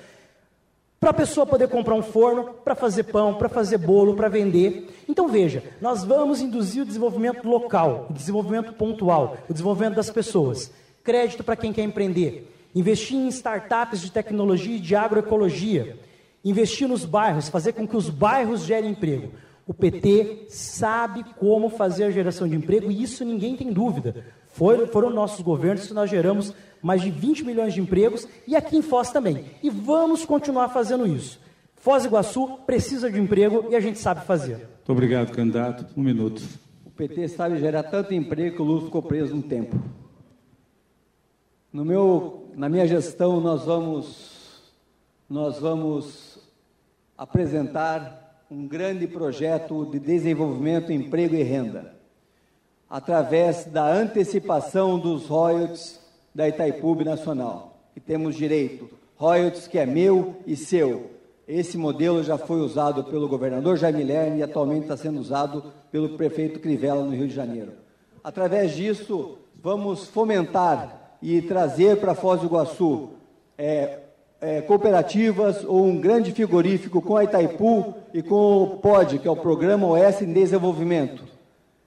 Para 1.02 1.10
a 1.10 1.14
pessoa 1.16 1.48
poder 1.48 1.68
comprar 1.68 1.96
um 1.96 2.04
forno, 2.04 2.54
para 2.64 2.76
fazer 2.76 3.06
pão, 3.06 3.34
para 3.34 3.50
fazer 3.50 3.80
bolo, 3.80 4.16
para 4.16 4.30
vender. 4.30 4.88
Então 5.10 5.28
veja, 5.28 5.64
nós 5.82 6.04
vamos 6.04 6.42
induzir 6.42 6.84
o 6.84 6.86
desenvolvimento 6.86 7.44
local, 7.50 8.06
o 8.08 8.14
desenvolvimento 8.14 8.72
pontual, 8.74 9.36
o 9.50 9.52
desenvolvimento 9.52 9.96
das 9.96 10.12
pessoas. 10.12 10.72
Crédito 11.04 11.44
para 11.44 11.56
quem 11.56 11.74
quer 11.74 11.82
empreender. 11.82 12.56
Investir 12.76 13.18
em 13.18 13.28
startups 13.30 14.00
de 14.00 14.12
tecnologia 14.12 14.76
e 14.76 14.80
de 14.80 14.96
agroecologia. 14.96 15.98
Investir 16.46 16.88
nos 16.88 17.04
bairros, 17.04 17.50
fazer 17.50 17.74
com 17.74 17.88
que 17.88 17.98
os 17.98 18.08
bairros 18.08 18.62
gerem 18.62 18.92
emprego. 18.92 19.32
O 19.66 19.74
PT 19.74 20.46
sabe 20.50 21.26
como 21.40 21.68
fazer 21.70 22.04
a 22.04 22.12
geração 22.12 22.48
de 22.48 22.56
emprego 22.56 22.92
e 22.92 23.02
isso 23.02 23.26
ninguém 23.26 23.58
tem 23.58 23.74
dúvida. 23.74 24.24
Foram, 24.50 24.86
foram 24.86 25.10
nossos 25.10 25.42
governos 25.42 25.88
que 25.88 25.96
nós 25.96 26.12
geramos 26.12 26.54
mais 26.82 27.02
de 27.02 27.12
20 27.12 27.46
milhões 27.46 27.74
de 27.74 27.82
empregos 27.82 28.28
e 28.48 28.56
aqui 28.56 28.78
em 28.78 28.82
Foz 28.82 29.12
também. 29.12 29.46
E 29.62 29.70
vamos 29.70 30.26
continuar 30.26 30.70
fazendo 30.70 31.06
isso. 31.06 31.40
Foz 31.76 32.04
do 32.04 32.10
Iguaçu 32.10 32.48
precisa 32.66 33.12
de 33.12 33.20
emprego 33.20 33.68
e 33.70 33.76
a 33.76 33.80
gente 33.80 34.00
sabe 34.00 34.26
fazer. 34.26 34.58
Muito 34.58 34.92
obrigado, 34.92 35.32
candidato. 35.32 35.86
Um 35.96 36.04
minuto. 36.04 36.42
O 36.86 36.90
PT 36.90 37.28
sabe 37.30 37.58
gerar 37.58 37.84
tanto 37.84 38.14
emprego 38.14 38.56
que 38.56 38.62
o 38.62 38.66
Lula 38.66 38.86
ficou 38.86 39.02
preso 39.02 39.36
um 39.36 39.42
tempo. 39.42 39.80
No 41.72 41.86
meu, 41.86 42.50
na 42.56 42.68
minha 42.68 42.86
gestão, 42.86 43.40
nós 43.40 43.64
vamos, 43.64 44.74
nós 45.30 45.60
vamos 45.60 46.40
apresentar 47.18 48.46
um 48.50 48.68
grande 48.68 49.08
projeto 49.08 49.86
de 49.86 49.98
desenvolvimento, 49.98 50.92
emprego 50.92 51.36
e 51.36 51.44
renda, 51.44 51.96
através 52.90 53.64
da 53.64 53.90
antecipação 53.90 55.00
dos 55.00 55.28
royalties 55.28 56.01
da 56.34 56.48
Itaipu 56.48 56.96
Nacional, 57.04 57.78
que 57.94 58.00
temos 58.00 58.36
direito, 58.36 58.90
royalties 59.16 59.68
que 59.68 59.78
é 59.78 59.86
meu 59.86 60.36
e 60.48 60.56
seu. 60.56 61.12
Esse 61.48 61.78
modelo 61.78 62.24
já 62.24 62.38
foi 62.38 62.62
usado 62.62 63.04
pelo 63.04 63.28
governador 63.28 63.78
Jaime 63.78 64.04
Lerner 64.04 64.40
e 64.40 64.44
atualmente 64.44 64.84
está 64.84 64.96
sendo 64.96 65.20
usado 65.20 65.66
pelo 65.92 66.10
prefeito 66.18 66.60
Crivella 66.60 67.04
no 67.04 67.14
Rio 67.14 67.28
de 67.28 67.34
Janeiro. 67.34 67.74
Através 68.24 68.72
disso, 68.72 69.38
vamos 69.62 70.08
fomentar 70.08 71.18
e 71.22 71.42
trazer 71.42 71.98
para 71.98 72.16
Foz 72.16 72.40
do 72.40 72.48
Iguaçu 72.48 73.10
é, 73.58 74.00
é, 74.40 74.62
cooperativas 74.62 75.64
ou 75.64 75.86
um 75.86 76.00
grande 76.00 76.32
frigorífico 76.32 77.02
com 77.02 77.18
a 77.18 77.24
Itaipu 77.24 77.94
e 78.14 78.24
com 78.24 78.64
o 78.64 78.78
POD, 78.78 79.20
que 79.20 79.28
é 79.28 79.32
o 79.32 79.36
Programa 79.36 79.88
OS 79.88 80.22
em 80.22 80.34
Desenvolvimento, 80.34 81.24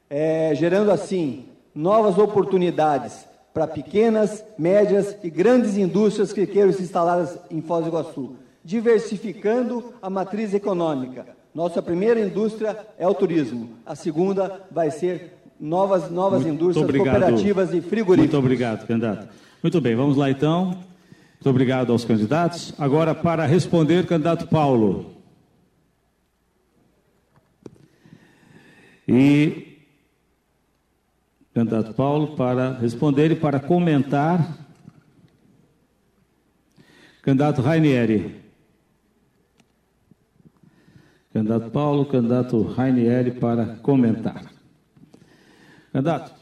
é, 0.09 0.55
gerando 0.55 0.91
assim 0.91 1.47
novas 1.75 2.19
oportunidades 2.19 3.27
para 3.55 3.69
pequenas, 3.69 4.45
médias 4.59 5.17
e 5.23 5.31
grandes 5.31 5.79
indústrias 5.79 6.33
que 6.33 6.45
queiram 6.45 6.73
se 6.73 6.83
instalar 6.83 7.25
em 7.49 7.63
Foz 7.63 7.85
do 7.85 7.91
Iguaçu, 7.91 8.37
diversificando 8.65 9.95
a 10.03 10.11
matriz 10.11 10.53
econômica. 10.53 11.25
Nossa 11.55 11.81
primeira 11.81 12.19
indústria 12.19 12.77
é 12.99 13.07
o 13.07 13.15
turismo, 13.15 13.71
a 13.87 13.95
segunda 13.95 14.61
vai 14.73 14.91
ser 14.91 15.35
novas, 15.59 16.11
novas 16.11 16.43
Muito 16.43 16.55
indústrias, 16.55 16.85
obrigado. 16.85 17.21
cooperativas 17.21 17.73
e 17.73 17.81
frigoríficos. 17.81 18.35
Muito 18.35 18.37
obrigado, 18.37 18.87
candidato. 18.89 19.29
Muito 19.63 19.81
bem, 19.81 19.95
vamos 19.95 20.17
lá 20.17 20.29
então. 20.29 20.67
Muito 20.67 21.49
obrigado 21.49 21.93
aos 21.93 22.05
candidatos. 22.05 22.75
Agora, 22.77 23.15
para 23.15 23.47
responder, 23.47 24.05
candidato 24.05 24.49
Paulo. 24.49 25.15
E 29.07 29.74
candidato 31.55 31.95
Paulo 31.95 32.37
para 32.37 32.73
responder 32.79 33.31
e 33.31 33.37
para 33.37 33.61
comentar. 33.61 34.59
Candidato 37.23 37.63
Rainieri. 37.63 38.43
Candidato 41.33 41.71
Paulo, 41.71 42.07
candidato 42.07 42.61
Rainieri 42.63 43.31
para 43.31 43.77
comentar. 43.77 44.53
Candidato. 45.93 46.35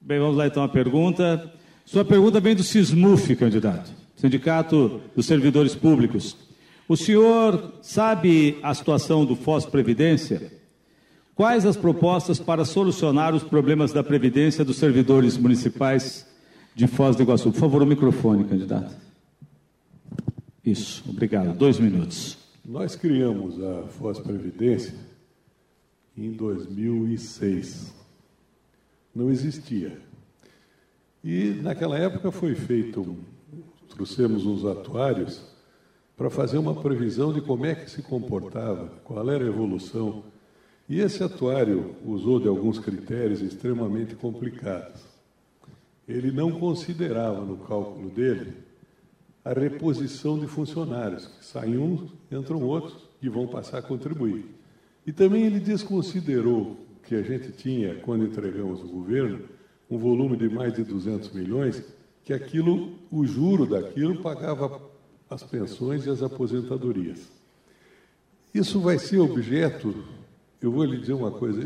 Bem, 0.00 0.20
vamos 0.20 0.36
lá 0.36 0.46
então 0.46 0.62
a 0.62 0.68
pergunta. 0.68 1.52
Sua 1.84 2.04
pergunta 2.04 2.38
vem 2.38 2.54
do 2.54 2.62
SISMUF, 2.62 3.34
candidato, 3.34 3.90
Sindicato 4.14 5.00
dos 5.16 5.26
Servidores 5.26 5.74
Públicos. 5.74 6.45
O 6.88 6.96
senhor 6.96 7.74
sabe 7.82 8.58
a 8.62 8.72
situação 8.74 9.24
do 9.24 9.34
FOS 9.34 9.66
Previdência? 9.66 10.52
Quais 11.34 11.66
as 11.66 11.76
propostas 11.76 12.38
para 12.38 12.64
solucionar 12.64 13.34
os 13.34 13.42
problemas 13.42 13.92
da 13.92 14.02
Previdência 14.02 14.64
dos 14.64 14.76
servidores 14.76 15.36
municipais 15.36 16.26
de 16.74 16.86
Foz 16.86 17.16
do 17.16 17.22
Iguaçu? 17.22 17.50
Por 17.50 17.58
favor, 17.58 17.82
o 17.82 17.86
microfone, 17.86 18.44
candidato. 18.44 18.94
Isso, 20.64 21.04
obrigado. 21.08 21.56
Dois 21.56 21.78
minutos. 21.78 22.38
Nós 22.64 22.96
criamos 22.96 23.62
a 23.62 23.82
Foz 23.88 24.18
Previdência 24.18 24.94
em 26.16 26.32
2006 26.32 27.94
não 29.16 29.30
existia. 29.30 29.98
E 31.24 31.58
naquela 31.62 31.98
época 31.98 32.30
foi 32.30 32.54
feito, 32.54 33.16
trouxemos 33.88 34.44
uns 34.44 34.64
atuários 34.64 35.42
para 36.16 36.30
fazer 36.30 36.56
uma 36.56 36.74
previsão 36.74 37.32
de 37.32 37.42
como 37.42 37.66
é 37.66 37.74
que 37.74 37.90
se 37.90 38.02
comportava, 38.02 38.90
qual 39.04 39.28
era 39.30 39.44
a 39.44 39.48
evolução. 39.48 40.24
E 40.88 41.00
esse 41.00 41.22
atuário 41.22 41.94
usou 42.04 42.40
de 42.40 42.48
alguns 42.48 42.78
critérios 42.78 43.42
extremamente 43.42 44.14
complicados. 44.14 45.02
Ele 46.08 46.30
não 46.30 46.52
considerava 46.52 47.44
no 47.44 47.58
cálculo 47.58 48.08
dele 48.08 48.54
a 49.44 49.52
reposição 49.52 50.38
de 50.38 50.46
funcionários, 50.46 51.26
que 51.26 51.44
saem 51.44 51.76
uns, 51.76 52.12
entram 52.32 52.62
outros 52.62 53.08
e 53.20 53.28
vão 53.28 53.46
passar 53.46 53.78
a 53.78 53.82
contribuir. 53.82 54.46
E 55.06 55.12
também 55.12 55.44
ele 55.44 55.60
desconsiderou 55.60 56.76
que 57.02 57.14
a 57.14 57.22
gente 57.22 57.52
tinha, 57.52 57.94
quando 57.96 58.24
entregamos 58.24 58.82
o 58.82 58.88
governo, 58.88 59.40
um 59.88 59.98
volume 59.98 60.36
de 60.36 60.48
mais 60.48 60.72
de 60.72 60.82
200 60.82 61.32
milhões, 61.32 61.82
que 62.24 62.32
aquilo, 62.32 62.94
o 63.10 63.24
juro 63.24 63.66
daquilo 63.66 64.20
pagava 64.20 64.80
as 65.28 65.42
pensões 65.42 66.06
e 66.06 66.10
as 66.10 66.22
aposentadorias. 66.22 67.28
Isso 68.54 68.80
vai 68.80 68.98
ser 68.98 69.18
objeto, 69.18 69.94
eu 70.60 70.70
vou 70.70 70.84
lhe 70.84 70.96
dizer 70.96 71.12
uma 71.12 71.30
coisa, 71.30 71.62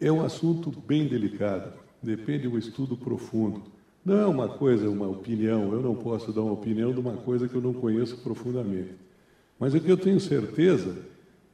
é, 0.00 0.06
é 0.06 0.12
um 0.12 0.22
assunto 0.22 0.70
bem 0.70 1.08
delicado, 1.08 1.72
depende 2.02 2.42
de 2.42 2.48
um 2.48 2.58
estudo 2.58 2.96
profundo, 2.96 3.62
Não 4.04 4.20
é 4.20 4.26
uma 4.26 4.48
coisa, 4.48 4.88
uma 4.88 5.08
opinião, 5.08 5.72
eu 5.72 5.82
não 5.82 5.96
posso 5.96 6.32
dar 6.32 6.42
uma 6.42 6.52
opinião 6.52 6.92
de 6.92 7.00
uma 7.00 7.16
coisa 7.16 7.48
que 7.48 7.56
eu 7.56 7.60
não 7.60 7.72
conheço 7.72 8.16
profundamente. 8.18 8.94
Mas 9.58 9.74
o 9.74 9.80
que 9.80 9.90
eu 9.90 9.96
tenho 9.96 10.20
certeza 10.20 10.96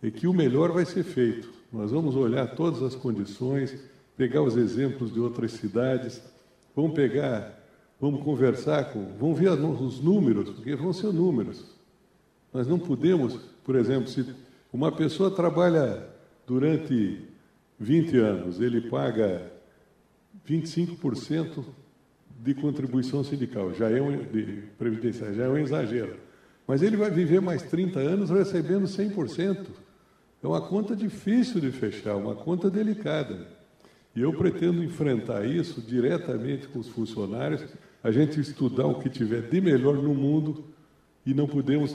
é 0.03 0.11
que 0.11 0.27
o 0.27 0.35
melhor 0.35 0.71
vai 0.71 0.85
ser 0.85 1.03
feito. 1.03 1.51
Nós 1.73 1.90
vamos 1.90 2.14
olhar 2.14 2.55
todas 2.55 2.83
as 2.83 2.95
condições, 2.95 3.75
pegar 4.18 4.42
os 4.42 4.55
exemplos 4.57 5.11
de 5.11 5.18
outras 5.18 5.53
cidades, 5.53 6.21
vamos 6.77 6.92
pegar, 6.92 7.62
vamos 8.03 8.25
conversar 8.25 8.93
com, 8.93 9.07
vamos 9.17 9.38
ver 9.38 9.53
os 9.53 10.01
números, 10.01 10.51
porque 10.51 10.75
vão 10.75 10.93
ser 10.93 11.12
números. 11.12 11.65
Nós 12.53 12.67
não 12.67 12.77
podemos, 12.77 13.38
por 13.62 13.77
exemplo, 13.77 14.09
se 14.09 14.27
uma 14.73 14.91
pessoa 14.91 15.31
trabalha 15.31 16.05
durante 16.45 17.21
20 17.79 18.17
anos, 18.17 18.61
ele 18.61 18.81
paga 18.91 19.53
25% 20.45 21.65
de 22.41 22.55
contribuição 22.55 23.23
sindical, 23.23 23.73
já 23.73 23.88
é 23.88 24.03
um, 24.03 24.19
de 24.25 24.65
previdência, 24.77 25.33
já 25.33 25.45
é 25.45 25.49
um 25.49 25.59
exagero. 25.59 26.17
Mas 26.67 26.83
ele 26.83 26.97
vai 26.97 27.09
viver 27.09 27.41
mais 27.41 27.62
30 27.62 28.01
anos 28.01 28.31
recebendo 28.31 28.85
100%. 28.85 29.65
É 30.43 30.47
uma 30.49 30.61
conta 30.61 30.97
difícil 30.97 31.61
de 31.61 31.71
fechar, 31.71 32.17
uma 32.17 32.35
conta 32.35 32.69
delicada. 32.69 33.47
E 34.15 34.23
eu 34.23 34.33
pretendo 34.33 34.83
enfrentar 34.83 35.47
isso 35.47 35.81
diretamente 35.81 36.67
com 36.67 36.81
os 36.81 36.88
funcionários, 36.88 37.65
a 38.03 38.11
gente 38.11 38.41
estudar 38.41 38.87
o 38.87 38.99
que 39.01 39.09
tiver 39.09 39.43
de 39.43 39.61
melhor 39.61 39.95
no 39.95 40.15
mundo 40.15 40.65
e 41.25 41.33
não 41.33 41.47
podemos 41.47 41.95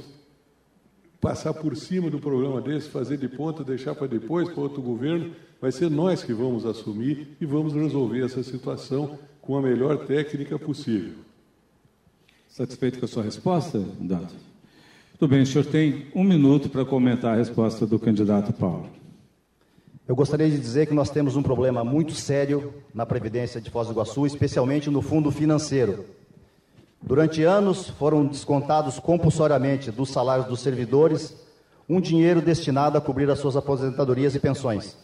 passar 1.19 1.53
por 1.53 1.75
cima 1.75 2.09
do 2.09 2.19
programa 2.19 2.61
desse, 2.61 2.89
fazer 2.89 3.17
de 3.17 3.27
ponta, 3.27 3.63
deixar 3.63 3.95
para 3.95 4.07
depois, 4.07 4.49
para 4.49 4.61
outro 4.61 4.81
governo. 4.81 5.31
Vai 5.59 5.71
ser 5.71 5.89
nós 5.89 6.23
que 6.23 6.33
vamos 6.33 6.65
assumir 6.65 7.35
e 7.41 7.45
vamos 7.45 7.73
resolver 7.73 8.23
essa 8.23 8.43
situação 8.43 9.17
com 9.41 9.57
a 9.57 9.61
melhor 9.61 10.05
técnica 10.05 10.57
possível. 10.57 11.15
Satisfeito 12.47 12.99
com 12.99 13.05
a 13.05 13.07
sua 13.07 13.23
resposta, 13.23 13.83
Dado? 13.99 14.33
Tudo 15.19 15.29
bem, 15.29 15.41
o 15.41 15.45
senhor 15.45 15.65
tem 15.65 16.07
um 16.13 16.23
minuto 16.23 16.69
para 16.69 16.85
comentar 16.85 17.33
a 17.33 17.37
resposta 17.37 17.87
do 17.87 17.97
candidato 17.97 18.53
Paulo. 18.53 18.96
Eu 20.07 20.15
gostaria 20.15 20.49
de 20.49 20.57
dizer 20.57 20.85
que 20.85 20.93
nós 20.93 21.09
temos 21.09 21.35
um 21.35 21.43
problema 21.43 21.83
muito 21.83 22.13
sério 22.13 22.73
na 22.93 23.05
Previdência 23.05 23.59
de 23.59 23.69
Foz 23.69 23.87
do 23.87 23.93
Iguaçu, 23.93 24.25
especialmente 24.25 24.89
no 24.89 25.01
fundo 25.01 25.29
financeiro. 25.29 26.05
Durante 27.01 27.43
anos 27.43 27.89
foram 27.89 28.25
descontados 28.25 28.99
compulsoriamente 28.99 29.91
dos 29.91 30.09
salários 30.09 30.47
dos 30.47 30.61
servidores 30.61 31.35
um 31.89 31.99
dinheiro 31.99 32.41
destinado 32.41 32.97
a 32.97 33.01
cobrir 33.01 33.29
as 33.29 33.39
suas 33.39 33.57
aposentadorias 33.57 34.33
e 34.33 34.39
pensões. 34.39 34.97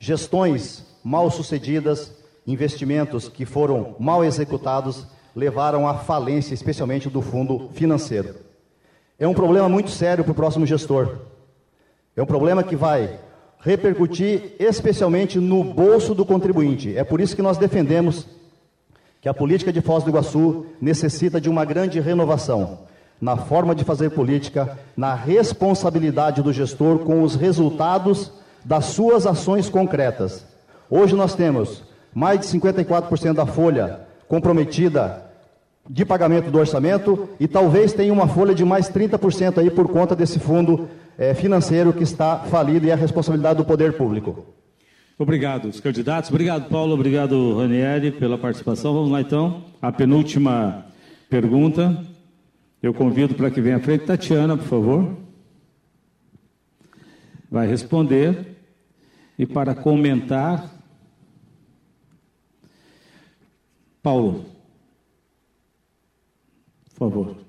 Gestões 0.00 0.84
mal 1.04 1.30
sucedidas, 1.30 2.12
investimentos 2.44 3.28
que 3.28 3.46
foram 3.46 3.94
mal 4.00 4.24
executados, 4.24 5.06
levaram 5.32 5.86
à 5.86 5.94
falência, 5.94 6.54
especialmente 6.54 7.08
do 7.08 7.22
fundo 7.22 7.68
financeiro. 7.72 8.34
É 9.16 9.28
um 9.28 9.34
problema 9.34 9.68
muito 9.68 9.90
sério 9.90 10.24
para 10.24 10.32
o 10.32 10.34
próximo 10.36 10.66
gestor. 10.66 11.18
É 12.16 12.22
um 12.22 12.26
problema 12.26 12.64
que 12.64 12.74
vai 12.74 13.20
repercutir 13.66 14.52
especialmente 14.60 15.40
no 15.40 15.64
bolso 15.64 16.14
do 16.14 16.24
contribuinte. 16.24 16.96
É 16.96 17.02
por 17.02 17.20
isso 17.20 17.34
que 17.34 17.42
nós 17.42 17.58
defendemos 17.58 18.24
que 19.20 19.28
a 19.28 19.34
política 19.34 19.72
de 19.72 19.80
Foz 19.80 20.04
do 20.04 20.10
Iguaçu 20.10 20.66
necessita 20.80 21.40
de 21.40 21.50
uma 21.50 21.64
grande 21.64 21.98
renovação 21.98 22.78
na 23.20 23.36
forma 23.36 23.74
de 23.74 23.82
fazer 23.82 24.10
política, 24.10 24.78
na 24.96 25.16
responsabilidade 25.16 26.42
do 26.42 26.52
gestor 26.52 27.00
com 27.00 27.24
os 27.24 27.34
resultados 27.34 28.30
das 28.64 28.84
suas 28.84 29.26
ações 29.26 29.68
concretas. 29.68 30.46
Hoje 30.88 31.16
nós 31.16 31.34
temos 31.34 31.82
mais 32.14 32.38
de 32.38 32.46
54% 32.46 33.32
da 33.32 33.46
folha 33.46 33.98
comprometida 34.28 35.24
de 35.90 36.04
pagamento 36.04 36.52
do 36.52 36.58
orçamento 36.58 37.28
e 37.40 37.48
talvez 37.48 37.92
tenha 37.92 38.12
uma 38.12 38.28
folha 38.28 38.54
de 38.54 38.64
mais 38.64 38.88
30% 38.88 39.58
aí 39.58 39.70
por 39.70 39.88
conta 39.88 40.14
desse 40.14 40.38
fundo 40.38 40.88
é, 41.18 41.34
financeiro 41.34 41.92
que 41.92 42.02
está 42.02 42.38
falido 42.40 42.86
e 42.86 42.90
é 42.90 42.92
a 42.92 42.96
responsabilidade 42.96 43.58
do 43.58 43.64
poder 43.64 43.96
público. 43.96 44.46
Obrigado, 45.18 45.68
os 45.68 45.80
candidatos. 45.80 46.28
Obrigado, 46.28 46.68
Paulo. 46.68 46.92
Obrigado, 46.92 47.58
Ranieri, 47.58 48.12
pela 48.12 48.36
participação. 48.36 48.92
Vamos 48.92 49.10
lá, 49.10 49.20
então. 49.20 49.64
A 49.80 49.90
penúltima 49.90 50.86
pergunta. 51.30 52.04
Eu 52.82 52.92
convido 52.92 53.34
para 53.34 53.50
que 53.50 53.60
venha 53.60 53.76
à 53.76 53.80
frente. 53.80 54.04
Tatiana, 54.04 54.56
por 54.58 54.66
favor. 54.66 55.16
Vai 57.50 57.66
responder. 57.66 58.56
E 59.38 59.46
para 59.46 59.74
comentar, 59.74 60.70
Paulo. 64.02 64.44
Por 66.94 67.10
favor. 67.10 67.45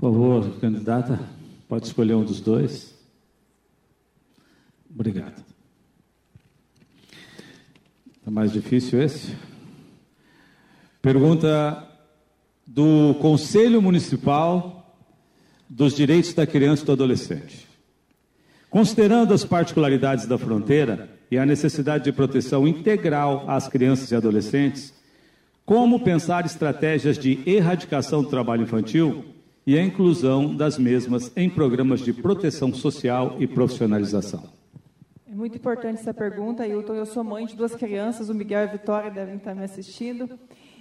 Por 0.00 0.12
favor, 0.12 0.58
candidata, 0.58 1.20
pode 1.68 1.84
escolher 1.86 2.14
um 2.14 2.24
dos 2.24 2.40
dois. 2.40 2.94
Obrigado. 4.88 5.44
Está 8.16 8.30
mais 8.30 8.50
difícil 8.50 9.02
esse? 9.02 9.36
Pergunta 11.02 11.86
do 12.66 13.14
Conselho 13.20 13.82
Municipal 13.82 14.96
dos 15.68 15.94
Direitos 15.94 16.32
da 16.32 16.46
Criança 16.46 16.82
e 16.82 16.86
do 16.86 16.92
Adolescente. 16.92 17.68
Considerando 18.70 19.34
as 19.34 19.44
particularidades 19.44 20.24
da 20.24 20.38
fronteira 20.38 21.10
e 21.30 21.36
a 21.36 21.44
necessidade 21.44 22.04
de 22.04 22.12
proteção 22.12 22.66
integral 22.66 23.44
às 23.46 23.68
crianças 23.68 24.10
e 24.10 24.16
adolescentes, 24.16 24.94
como 25.66 26.00
pensar 26.00 26.46
estratégias 26.46 27.18
de 27.18 27.42
erradicação 27.44 28.22
do 28.22 28.30
trabalho 28.30 28.62
infantil 28.62 29.38
e 29.70 29.78
a 29.78 29.84
inclusão 29.84 30.52
das 30.52 30.76
mesmas 30.76 31.30
em 31.36 31.48
programas 31.48 32.00
de 32.00 32.12
proteção 32.12 32.74
social 32.74 33.36
e 33.38 33.46
profissionalização? 33.46 34.42
É 35.30 35.32
muito 35.32 35.56
importante 35.56 36.00
essa 36.00 36.12
pergunta, 36.12 36.66
Hilton. 36.66 36.94
Eu 36.94 37.06
sou 37.06 37.22
mãe 37.22 37.46
de 37.46 37.54
duas 37.54 37.76
crianças, 37.76 38.28
o 38.28 38.34
Miguel 38.34 38.62
e 38.62 38.64
a 38.64 38.66
Vitória 38.66 39.12
devem 39.12 39.36
estar 39.36 39.54
me 39.54 39.62
assistindo. 39.62 40.28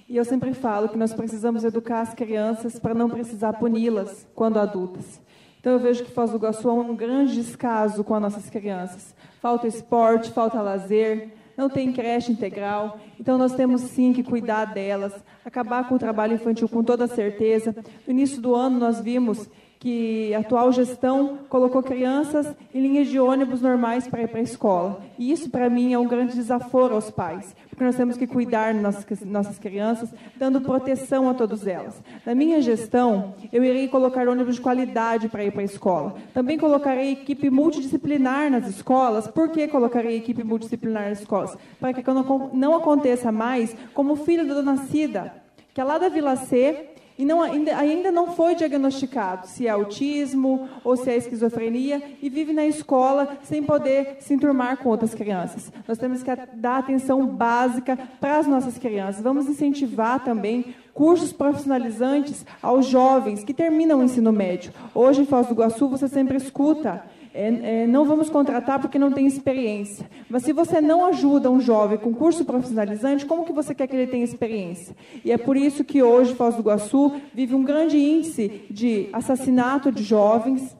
E 0.07 0.17
eu 0.17 0.25
sempre 0.25 0.55
falo 0.55 0.89
que 0.89 0.97
nós 0.97 1.13
precisamos 1.13 1.63
educar 1.63 2.01
as 2.01 2.15
crianças 2.15 2.79
para 2.79 2.95
não 2.95 3.07
precisar 3.07 3.53
puni-las 3.53 4.25
quando 4.33 4.57
adultas. 4.57 5.21
Então 5.59 5.73
eu 5.73 5.79
vejo 5.79 6.03
que 6.03 6.09
Foz 6.09 6.31
do 6.31 6.37
Iguaçu 6.37 6.67
é 6.67 6.73
um 6.73 6.95
grande 6.95 7.35
descaso 7.35 8.03
com 8.03 8.15
as 8.15 8.21
nossas 8.23 8.49
crianças. 8.49 9.13
Falta 9.39 9.67
esporte, 9.67 10.31
falta 10.31 10.63
lazer, 10.63 11.29
não 11.59 11.69
tem 11.69 11.91
creche 11.91 12.31
integral, 12.31 12.97
então 13.19 13.37
nós 13.37 13.53
temos 13.53 13.81
sim 13.81 14.13
que 14.13 14.23
cuidar 14.23 14.63
delas, 14.63 15.13
acabar 15.43 15.89
com 15.89 15.95
o 15.95 15.99
trabalho 15.99 16.35
infantil 16.35 16.69
com 16.69 16.81
toda 16.81 17.05
certeza. 17.05 17.75
No 18.07 18.13
início 18.13 18.41
do 18.41 18.55
ano 18.55 18.79
nós 18.79 19.01
vimos 19.01 19.49
que 19.79 20.35
a 20.35 20.39
atual 20.39 20.73
gestão 20.73 21.39
colocou 21.47 21.81
crianças 21.81 22.53
em 22.73 22.81
linhas 22.81 23.07
de 23.07 23.17
ônibus 23.17 23.61
normais 23.61 24.09
para 24.09 24.23
ir 24.23 24.27
para 24.27 24.39
a 24.39 24.43
escola. 24.43 25.01
E 25.17 25.31
isso, 25.31 25.49
para 25.49 25.69
mim, 25.69 25.93
é 25.93 25.97
um 25.97 26.05
grande 26.05 26.35
desaforo 26.35 26.93
aos 26.93 27.09
pais, 27.09 27.55
porque 27.69 27.85
nós 27.85 27.95
temos 27.95 28.17
que 28.17 28.27
cuidar 28.27 28.73
nossas, 28.73 29.21
nossas 29.21 29.57
crianças, 29.57 30.13
dando 30.35 30.59
proteção 30.59 31.29
a 31.29 31.33
todas 31.33 31.65
elas. 31.65 32.03
Na 32.25 32.35
minha 32.35 32.61
gestão, 32.61 33.33
eu 33.53 33.63
irei 33.63 33.87
colocar 33.87 34.27
ônibus 34.27 34.55
de 34.55 34.61
qualidade 34.61 35.29
para 35.29 35.45
ir 35.45 35.51
para 35.51 35.61
a 35.61 35.65
escola. 35.65 36.15
Também 36.33 36.57
colocarei 36.57 37.13
equipe 37.13 37.49
multidisciplinar 37.49 38.51
nas 38.51 38.67
escolas. 38.67 39.27
Por 39.27 39.49
que 39.49 39.65
colocarei 39.69 40.17
equipe 40.17 40.43
multidisciplinar 40.43 41.07
nas 41.07 41.21
escolas? 41.21 41.57
Para 41.79 41.93
que 41.93 42.03
não, 42.11 42.49
não 42.53 42.75
aconteça 42.75 43.31
mais 43.31 43.73
como 43.93 44.13
o 44.13 44.17
filho 44.17 44.45
da 44.45 44.55
dona 44.55 44.75
Cida, 44.87 45.33
que 45.73 45.79
é 45.79 45.83
lá 45.85 45.97
da 45.97 46.09
Vila 46.09 46.35
C, 46.35 46.89
e 47.19 47.25
não, 47.25 47.41
ainda, 47.41 47.77
ainda 47.77 48.13
não 48.13 48.27
foi 48.27 48.55
diagnosticado 48.55 49.45
se 49.45 49.67
é 49.67 49.69
autismo 49.69 50.69
ou 50.85 50.95
se 50.95 51.11
é 51.11 51.17
esquizofrenia 51.17 52.01
e 52.21 52.29
vive 52.29 52.53
na 52.53 52.65
escola 52.65 53.37
sem 53.43 53.61
poder 53.61 54.15
se 54.21 54.33
enturmar 54.33 54.77
com 54.77 54.87
outras 54.87 55.13
crianças. 55.13 55.69
Nós 55.85 55.97
temos 55.97 56.23
que 56.23 56.31
dar 56.53 56.77
atenção 56.77 57.27
básica 57.27 57.99
para 58.21 58.37
as 58.37 58.47
nossas 58.47 58.77
crianças. 58.77 59.21
Vamos 59.21 59.49
incentivar 59.49 60.23
também 60.23 60.73
cursos 60.93 61.33
profissionalizantes 61.33 62.45
aos 62.61 62.85
jovens 62.85 63.43
que 63.43 63.53
terminam 63.53 63.99
o 63.99 64.03
ensino 64.03 64.31
médio. 64.31 64.71
Hoje, 64.95 65.23
em 65.23 65.25
Foz 65.25 65.45
do 65.47 65.53
Iguaçu, 65.53 65.89
você 65.89 66.07
sempre 66.07 66.37
escuta 66.37 67.03
é, 67.39 67.83
é, 67.83 67.87
não 67.87 68.03
vamos 68.03 68.29
contratar 68.29 68.79
porque 68.79 68.99
não 68.99 69.13
tem 69.13 69.25
experiência. 69.25 70.05
Mas 70.29 70.43
se 70.43 70.51
você 70.51 70.81
não 70.81 71.05
ajuda 71.05 71.49
um 71.49 71.61
jovem 71.61 71.97
com 71.97 72.13
curso 72.13 72.43
profissionalizante, 72.43 73.25
como 73.25 73.45
que 73.45 73.53
você 73.53 73.73
quer 73.73 73.87
que 73.87 73.95
ele 73.95 74.07
tenha 74.07 74.25
experiência? 74.25 74.93
E 75.23 75.31
é 75.31 75.37
por 75.37 75.55
isso 75.55 75.85
que 75.85 76.03
hoje 76.03 76.35
Foz 76.35 76.55
do 76.55 76.61
Iguaçu 76.61 77.13
vive 77.33 77.55
um 77.55 77.63
grande 77.63 77.97
índice 77.97 78.65
de 78.69 79.07
assassinato 79.13 79.89
de 79.89 80.03
jovens, 80.03 80.75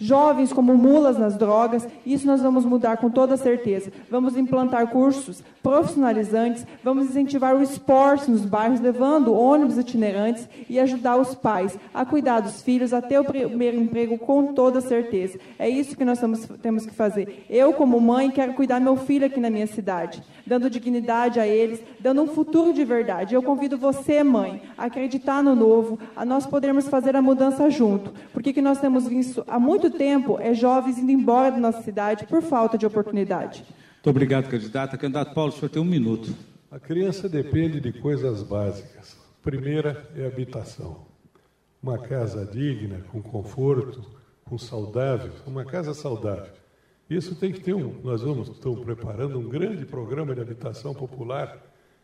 Jovens 0.00 0.50
como 0.50 0.74
mulas 0.78 1.18
nas 1.18 1.36
drogas, 1.36 1.86
isso 2.06 2.26
nós 2.26 2.40
vamos 2.40 2.64
mudar 2.64 2.96
com 2.96 3.10
toda 3.10 3.36
certeza. 3.36 3.92
Vamos 4.10 4.34
implantar 4.34 4.86
cursos 4.86 5.44
profissionalizantes, 5.62 6.66
vamos 6.82 7.04
incentivar 7.04 7.54
o 7.54 7.62
esporte 7.62 8.30
nos 8.30 8.46
bairros, 8.46 8.80
levando 8.80 9.34
ônibus 9.34 9.76
itinerantes 9.76 10.48
e 10.70 10.80
ajudar 10.80 11.16
os 11.16 11.34
pais 11.34 11.78
a 11.92 12.02
cuidar 12.02 12.40
dos 12.40 12.62
filhos, 12.62 12.94
a 12.94 13.02
ter 13.02 13.18
o 13.18 13.24
primeiro 13.24 13.76
emprego 13.76 14.16
com 14.16 14.54
toda 14.54 14.80
certeza. 14.80 15.38
É 15.58 15.68
isso 15.68 15.94
que 15.94 16.04
nós 16.04 16.18
temos 16.62 16.86
que 16.86 16.94
fazer. 16.94 17.44
Eu, 17.50 17.74
como 17.74 18.00
mãe, 18.00 18.30
quero 18.30 18.54
cuidar 18.54 18.80
meu 18.80 18.96
filho 18.96 19.26
aqui 19.26 19.38
na 19.38 19.50
minha 19.50 19.66
cidade, 19.66 20.22
dando 20.46 20.70
dignidade 20.70 21.38
a 21.38 21.46
eles, 21.46 21.82
dando 22.00 22.22
um 22.22 22.28
futuro 22.28 22.72
de 22.72 22.84
verdade. 22.86 23.34
Eu 23.34 23.42
convido 23.42 23.76
você, 23.76 24.24
mãe, 24.24 24.62
a 24.78 24.86
acreditar 24.86 25.42
no 25.42 25.54
novo, 25.54 25.98
a 26.16 26.24
nós 26.24 26.46
podermos 26.46 26.88
fazer 26.88 27.14
a 27.14 27.20
mudança 27.20 27.68
junto. 27.68 28.14
Porque 28.32 28.54
que 28.54 28.62
nós 28.62 28.80
temos 28.80 29.06
visto 29.06 29.44
há 29.46 29.58
muito 29.58 29.89
tempo 29.90 30.38
é 30.40 30.54
jovens 30.54 30.98
indo 30.98 31.10
embora 31.10 31.52
da 31.52 31.58
nossa 31.58 31.82
cidade 31.82 32.26
por 32.26 32.42
falta 32.42 32.76
de 32.76 32.86
oportunidade. 32.86 33.64
Muito 33.94 34.10
obrigado, 34.10 34.48
candidata. 34.48 34.96
Candidato 34.96 35.34
Paulo, 35.34 35.52
o 35.52 35.54
senhor 35.54 35.68
tem 35.68 35.82
um 35.82 35.84
minuto. 35.84 36.34
A 36.70 36.78
criança 36.78 37.28
depende 37.28 37.80
de 37.80 37.92
coisas 37.92 38.42
básicas. 38.42 39.16
Primeira 39.42 40.08
é 40.16 40.26
habitação. 40.26 41.06
Uma 41.82 41.98
casa 41.98 42.46
digna, 42.46 43.04
com 43.10 43.20
conforto, 43.20 44.04
com 44.44 44.56
saudável, 44.56 45.32
uma 45.46 45.64
casa 45.64 45.94
saudável. 45.94 46.52
Isso 47.10 47.34
tem 47.34 47.52
que 47.52 47.60
ter 47.60 47.74
um. 47.74 48.00
Nós 48.04 48.22
vamos 48.22 48.48
estamos 48.48 48.84
preparando 48.84 49.38
um 49.38 49.48
grande 49.48 49.84
programa 49.84 50.34
de 50.34 50.40
habitação 50.40 50.94
popular, 50.94 51.58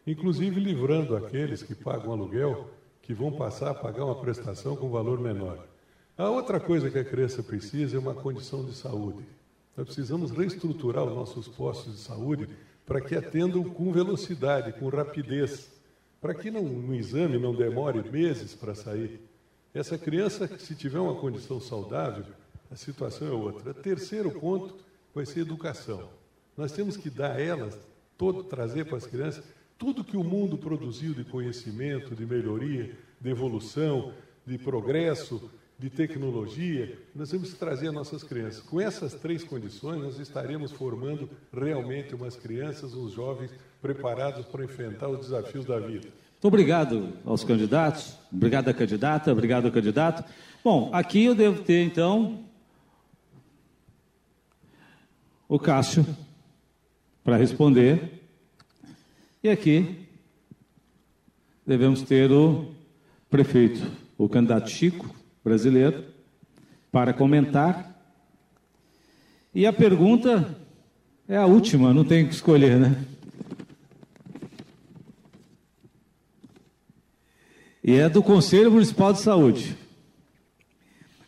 inclusive 0.07 0.59
livrando 0.59 1.17
aqueles 1.17 1.63
que 1.63 1.75
pagam 1.75 2.13
aluguel, 2.13 2.69
que 3.03 3.15
vão 3.15 3.33
passar 3.33 3.71
a 3.71 3.75
pagar 3.75 4.05
uma 4.05 4.21
prestação 4.21 4.75
com 4.75 4.91
valor 4.91 5.21
menor. 5.21 5.65
A 6.19 6.31
outra 6.31 6.59
coisa 6.59 6.91
que 6.91 6.99
a 6.99 7.05
criança 7.05 7.43
precisa 7.43 7.97
é 7.97 8.01
uma 8.01 8.15
condição 8.15 8.65
de 8.65 8.75
saúde. 8.75 9.23
Nós 9.77 9.87
precisamos 9.87 10.31
reestruturar 10.31 11.05
os 11.05 11.15
nossos 11.15 11.47
postos 11.47 11.95
de 11.95 12.01
saúde 12.01 12.49
para 12.87 13.03
que 13.03 13.15
atendam 13.15 13.63
com 13.63 13.93
velocidade, 13.93 14.73
com 14.73 14.89
rapidez, 14.89 15.71
para 16.19 16.35
que 16.35 16.51
não, 16.51 16.63
no 16.63 16.95
exame 16.95 17.39
não 17.39 17.55
demore 17.55 18.03
meses 18.11 18.55
para 18.55 18.75
sair. 18.75 19.21
Essa 19.75 19.99
criança, 19.99 20.49
se 20.59 20.75
tiver 20.75 20.99
uma 20.99 21.17
condição 21.17 21.61
saudável, 21.61 22.25
a 22.71 22.77
situação 22.77 23.29
é 23.29 23.33
outra. 23.33 23.75
Terceiro 23.75 24.31
ponto 24.31 24.75
vai 25.15 25.27
ser 25.27 25.41
educação. 25.41 26.09
Nós 26.57 26.73
temos 26.73 26.97
que 26.97 27.11
dar 27.11 27.33
a 27.33 27.41
elas, 27.41 27.79
todo, 28.17 28.43
trazer 28.43 28.87
para 28.87 28.97
as 28.97 29.07
crianças, 29.07 29.45
tudo 29.77 30.03
que 30.03 30.17
o 30.17 30.25
mundo 30.25 30.57
produziu 30.57 31.13
de 31.13 31.25
conhecimento, 31.25 32.15
de 32.15 32.25
melhoria, 32.25 32.97
de 33.21 33.29
evolução, 33.29 34.15
de 34.47 34.57
progresso, 34.57 35.51
de 35.79 35.91
tecnologia, 35.91 36.99
nós 37.15 37.31
temos 37.31 37.53
que 37.53 37.59
trazer 37.59 37.89
as 37.89 37.95
nossas 37.95 38.23
crianças. 38.23 38.63
Com 38.63 38.81
essas 38.81 39.13
três 39.13 39.45
condições, 39.45 40.01
nós 40.01 40.19
estaremos 40.19 40.73
formando 40.73 41.29
realmente 41.53 42.15
umas 42.15 42.35
crianças, 42.35 42.95
uns 42.95 43.13
jovens 43.13 43.51
preparados 43.83 44.47
para 44.47 44.65
enfrentar 44.65 45.09
os 45.09 45.21
desafios 45.21 45.67
da 45.67 45.79
vida. 45.79 46.09
Muito 46.33 46.49
obrigado 46.49 47.13
aos 47.25 47.45
candidatos, 47.45 48.19
obrigado 48.33 48.69
à 48.69 48.75
candidata, 48.75 49.31
obrigado 49.31 49.67
ao 49.67 49.73
candidato. 49.73 50.25
Bom, 50.65 50.91
aqui 50.93 51.25
eu 51.25 51.35
devo 51.35 51.63
ter, 51.63 51.83
então, 51.83 52.45
o 55.47 55.59
Cássio 55.59 56.07
para 57.23 57.37
responder. 57.37 58.23
E 59.43 59.49
aqui 59.49 60.07
devemos 61.67 62.03
ter 62.03 62.33
o 62.33 62.73
prefeito, 63.29 63.87
o 64.17 64.29
candidato 64.29 64.71
Chico 64.71 65.16
brasileiro, 65.47 66.03
para 66.91 67.13
comentar. 67.13 67.97
E 69.55 69.65
a 69.65 69.73
pergunta 69.73 70.57
é 71.29 71.37
a 71.37 71.47
última, 71.47 71.95
não 71.95 72.05
tem 72.05 72.27
que 72.27 72.35
escolher, 72.35 72.77
né? 72.81 73.05
E 77.83 77.95
é 77.95 78.09
do 78.09 78.25
Conselho 78.25 78.73
Municipal 78.73 79.13
de 79.13 79.21
Saúde. 79.21 79.77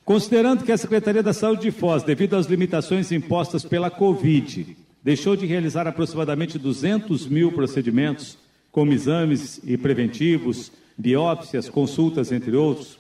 Considerando 0.05 0.65
que 0.65 0.73
a 0.73 0.77
Secretaria 0.77 1.23
da 1.23 1.33
Saúde 1.33 1.63
de 1.63 1.71
Foz, 1.71 2.03
devido 2.03 2.35
às 2.35 2.47
limitações 2.47 3.13
impostas 3.13 3.65
pela 3.65 3.89
Covid, 3.89 4.77
deixou 5.01 5.37
de 5.37 5.47
realizar 5.47 5.87
aproximadamente 5.87 6.59
200 6.59 7.29
mil 7.29 7.53
procedimentos, 7.53 8.37
como 8.73 8.93
exames 8.93 9.61
e 9.63 9.77
preventivos, 9.77 10.73
biópsias, 10.97 11.69
consultas, 11.69 12.33
entre 12.33 12.57
outros, 12.57 12.98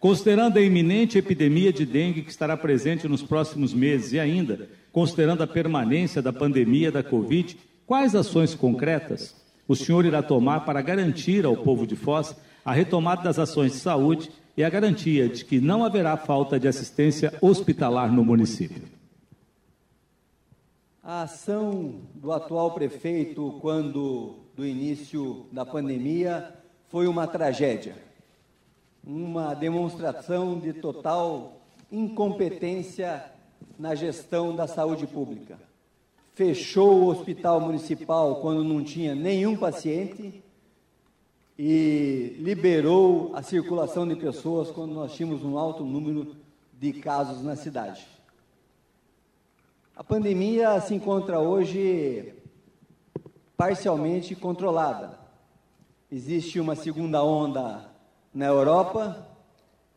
Considerando 0.00 0.56
a 0.56 0.62
iminente 0.62 1.18
epidemia 1.18 1.70
de 1.70 1.84
dengue 1.84 2.22
que 2.22 2.30
estará 2.30 2.56
presente 2.56 3.06
nos 3.06 3.22
próximos 3.22 3.74
meses 3.74 4.14
e 4.14 4.18
ainda 4.18 4.66
considerando 4.90 5.42
a 5.42 5.46
permanência 5.46 6.22
da 6.22 6.32
pandemia 6.32 6.90
da 6.90 7.02
Covid, 7.02 7.58
quais 7.86 8.14
ações 8.14 8.54
concretas 8.54 9.36
o 9.68 9.76
senhor 9.76 10.06
irá 10.06 10.22
tomar 10.22 10.60
para 10.60 10.80
garantir 10.80 11.44
ao 11.44 11.54
povo 11.54 11.86
de 11.86 11.96
Foz 11.96 12.34
a 12.64 12.72
retomada 12.72 13.22
das 13.22 13.38
ações 13.38 13.72
de 13.72 13.78
saúde 13.78 14.30
e 14.56 14.64
a 14.64 14.70
garantia 14.70 15.28
de 15.28 15.44
que 15.44 15.60
não 15.60 15.84
haverá 15.84 16.16
falta 16.16 16.58
de 16.58 16.66
assistência 16.66 17.34
hospitalar 17.42 18.10
no 18.10 18.24
município? 18.24 18.82
A 21.04 21.22
ação 21.22 22.00
do 22.14 22.32
atual 22.32 22.72
prefeito, 22.72 23.58
quando 23.60 24.36
do 24.56 24.66
início 24.66 25.46
da 25.52 25.66
pandemia, 25.66 26.54
foi 26.88 27.06
uma 27.06 27.26
tragédia 27.26 28.09
uma 29.04 29.54
demonstração 29.54 30.58
de 30.58 30.72
total 30.72 31.60
incompetência 31.90 33.24
na 33.78 33.94
gestão 33.94 34.54
da 34.54 34.66
saúde 34.66 35.06
pública. 35.06 35.58
Fechou 36.34 37.02
o 37.02 37.06
hospital 37.08 37.60
municipal 37.60 38.36
quando 38.36 38.62
não 38.62 38.84
tinha 38.84 39.14
nenhum 39.14 39.56
paciente 39.56 40.42
e 41.58 42.36
liberou 42.38 43.32
a 43.34 43.42
circulação 43.42 44.06
de 44.06 44.16
pessoas 44.16 44.70
quando 44.70 44.94
nós 44.94 45.12
tínhamos 45.12 45.44
um 45.44 45.58
alto 45.58 45.84
número 45.84 46.36
de 46.78 46.92
casos 46.94 47.42
na 47.42 47.56
cidade. 47.56 48.06
A 49.94 50.02
pandemia 50.02 50.80
se 50.80 50.94
encontra 50.94 51.40
hoje 51.40 52.32
parcialmente 53.56 54.34
controlada. 54.34 55.18
Existe 56.10 56.58
uma 56.58 56.74
segunda 56.74 57.22
onda 57.22 57.89
na 58.32 58.46
Europa 58.46 59.26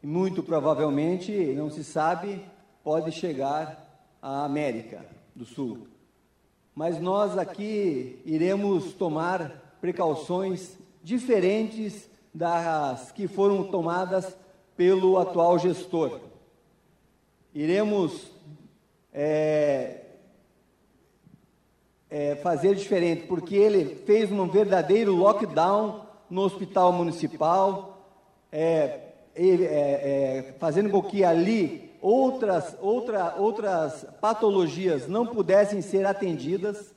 e 0.01 0.07
muito 0.07 0.43
provavelmente, 0.43 1.31
não 1.53 1.69
se 1.69 1.84
sabe, 1.84 2.43
pode 2.84 3.11
chegar 3.11 4.05
à 4.21 4.43
América 4.43 5.05
do 5.36 5.45
Sul. 5.45 5.88
Mas 6.75 6.99
nós 6.99 7.38
aqui 7.38 8.21
iremos 8.25 8.93
tomar 8.93 9.77
precauções 9.79 10.77
diferentes 11.03 12.09
das 12.34 13.11
que 13.11 13.27
foram 13.27 13.63
tomadas 13.65 14.36
pelo 14.75 15.17
atual 15.17 15.59
gestor. 15.59 16.19
Iremos 17.53 18.31
é, 19.13 20.01
é, 22.09 22.36
fazer 22.38 22.75
diferente, 22.75 23.27
porque 23.27 23.55
ele 23.55 23.95
fez 24.05 24.31
um 24.31 24.47
verdadeiro 24.47 25.15
lockdown 25.15 26.05
no 26.29 26.41
hospital 26.41 26.91
municipal, 26.91 28.03
é, 28.54 28.99
é, 29.36 29.47
é, 29.56 30.54
fazendo 30.60 30.91
com 30.91 31.01
que 31.01 31.24
ali 31.24 31.91
outras, 31.99 32.78
outra, 32.80 33.36
outras 33.38 34.06
patologias 34.22 35.08
não 35.08 35.26
pudessem 35.26 35.82
ser 35.82 36.06
atendidas. 36.06 36.93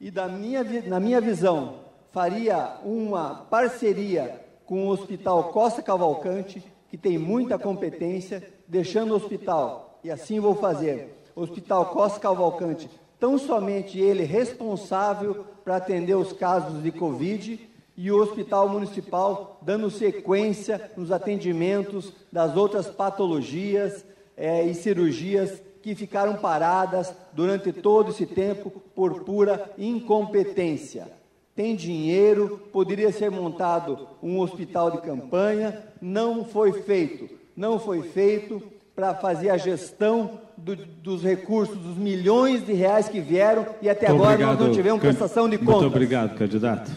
E 0.00 0.10
da 0.10 0.28
minha, 0.28 0.62
na 0.86 1.00
minha 1.00 1.20
visão, 1.20 1.80
faria 2.12 2.76
uma 2.84 3.34
parceria 3.50 4.40
com 4.64 4.86
o 4.86 4.90
Hospital 4.90 5.44
Costa 5.52 5.82
Cavalcante, 5.82 6.62
que 6.88 6.96
tem 6.96 7.18
muita 7.18 7.58
competência, 7.58 8.42
deixando 8.68 9.12
o 9.12 9.16
hospital, 9.16 9.98
e 10.02 10.10
assim 10.10 10.38
vou 10.38 10.54
fazer, 10.54 11.16
Hospital 11.34 11.86
Costa 11.86 12.20
Cavalcante, 12.20 12.88
tão 13.18 13.36
somente 13.36 13.98
ele 13.98 14.24
responsável 14.24 15.44
para 15.64 15.76
atender 15.76 16.14
os 16.14 16.32
casos 16.32 16.82
de 16.82 16.90
Covid, 16.90 17.69
e 18.02 18.10
o 18.10 18.16
Hospital 18.16 18.66
Municipal 18.66 19.58
dando 19.60 19.90
sequência 19.90 20.90
nos 20.96 21.12
atendimentos 21.12 22.14
das 22.32 22.56
outras 22.56 22.86
patologias 22.86 24.06
é, 24.34 24.64
e 24.64 24.72
cirurgias 24.72 25.60
que 25.82 25.94
ficaram 25.94 26.36
paradas 26.36 27.12
durante 27.34 27.74
todo 27.74 28.10
esse 28.10 28.24
tempo 28.24 28.72
por 28.94 29.22
pura 29.24 29.70
incompetência. 29.76 31.08
Tem 31.54 31.76
dinheiro, 31.76 32.62
poderia 32.72 33.12
ser 33.12 33.30
montado 33.30 34.08
um 34.22 34.40
hospital 34.40 34.90
de 34.92 35.02
campanha, 35.02 35.84
não 36.00 36.42
foi 36.42 36.72
feito. 36.72 37.28
Não 37.54 37.78
foi 37.78 38.00
feito 38.00 38.62
para 38.96 39.14
fazer 39.14 39.50
a 39.50 39.58
gestão 39.58 40.40
do, 40.56 40.74
dos 40.74 41.22
recursos, 41.22 41.76
dos 41.76 41.98
milhões 41.98 42.64
de 42.64 42.72
reais 42.72 43.10
que 43.10 43.20
vieram 43.20 43.66
e 43.82 43.90
até 43.90 44.08
Muito 44.08 44.22
agora 44.22 44.34
obrigado, 44.36 44.58
nós 44.58 44.68
não 44.68 44.74
tivemos 44.74 45.02
prestação 45.02 45.50
de 45.50 45.58
contas. 45.58 45.82
Muito 45.82 45.86
obrigado, 45.86 46.34
candidato. 46.38 46.90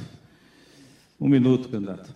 Um 1.23 1.29
minuto, 1.29 1.69
candidato. 1.69 2.13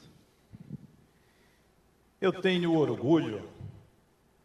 Eu 2.20 2.34
tenho 2.42 2.74
orgulho 2.74 3.48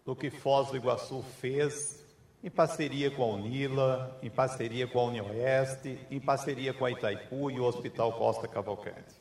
do 0.07 0.15
que 0.15 0.31
Foz 0.31 0.69
do 0.69 0.77
Iguaçu 0.77 1.21
fez 1.41 2.07
em 2.45 2.49
parceria 2.49 3.11
com 3.11 3.25
a 3.25 3.35
Unila, 3.35 4.17
em 4.23 4.31
parceria 4.31 4.87
com 4.87 5.01
a 5.01 5.05
Unioeste, 5.07 5.99
em 6.09 6.21
parceria 6.21 6.73
com 6.73 6.85
a 6.85 6.93
Itaipu 6.93 7.51
e 7.51 7.59
o 7.59 7.65
Hospital 7.65 8.13
Costa 8.13 8.47
Cavalcante. 8.47 9.17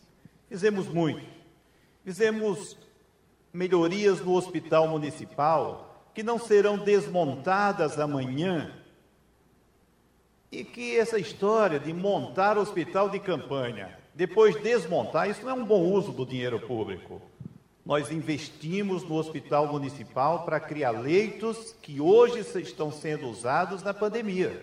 Fizemos 0.48 0.88
muito. 0.88 1.28
Fizemos 2.04 2.78
melhorias 3.52 4.22
no 4.22 4.36
hospital 4.36 4.88
municipal 4.88 6.06
que 6.14 6.22
não 6.22 6.38
serão 6.38 6.78
desmontadas 6.78 7.98
amanhã 7.98 8.80
e 10.52 10.64
que 10.64 11.00
essa 11.00 11.18
história 11.18 11.80
de 11.80 11.92
montar 11.92 12.60
hospital 12.60 13.10
de 13.10 13.20
campanha, 13.20 14.01
depois 14.14 14.55
desmontar, 14.62 15.30
isso 15.30 15.43
não 15.43 15.51
é 15.51 15.53
um 15.53 15.66
bom 15.66 15.82
uso 15.84 16.12
do 16.12 16.26
dinheiro 16.26 16.59
público. 16.59 17.22
Nós 17.86 18.12
investimos 18.12 19.03
no 19.03 19.16
hospital 19.16 19.68
municipal 19.68 20.43
para 20.43 20.59
criar 20.59 20.91
leitos 20.91 21.76
que 21.82 21.99
hoje 21.99 22.39
estão 22.62 22.91
sendo 22.91 23.28
usados 23.28 23.82
na 23.82 23.93
pandemia, 23.93 24.62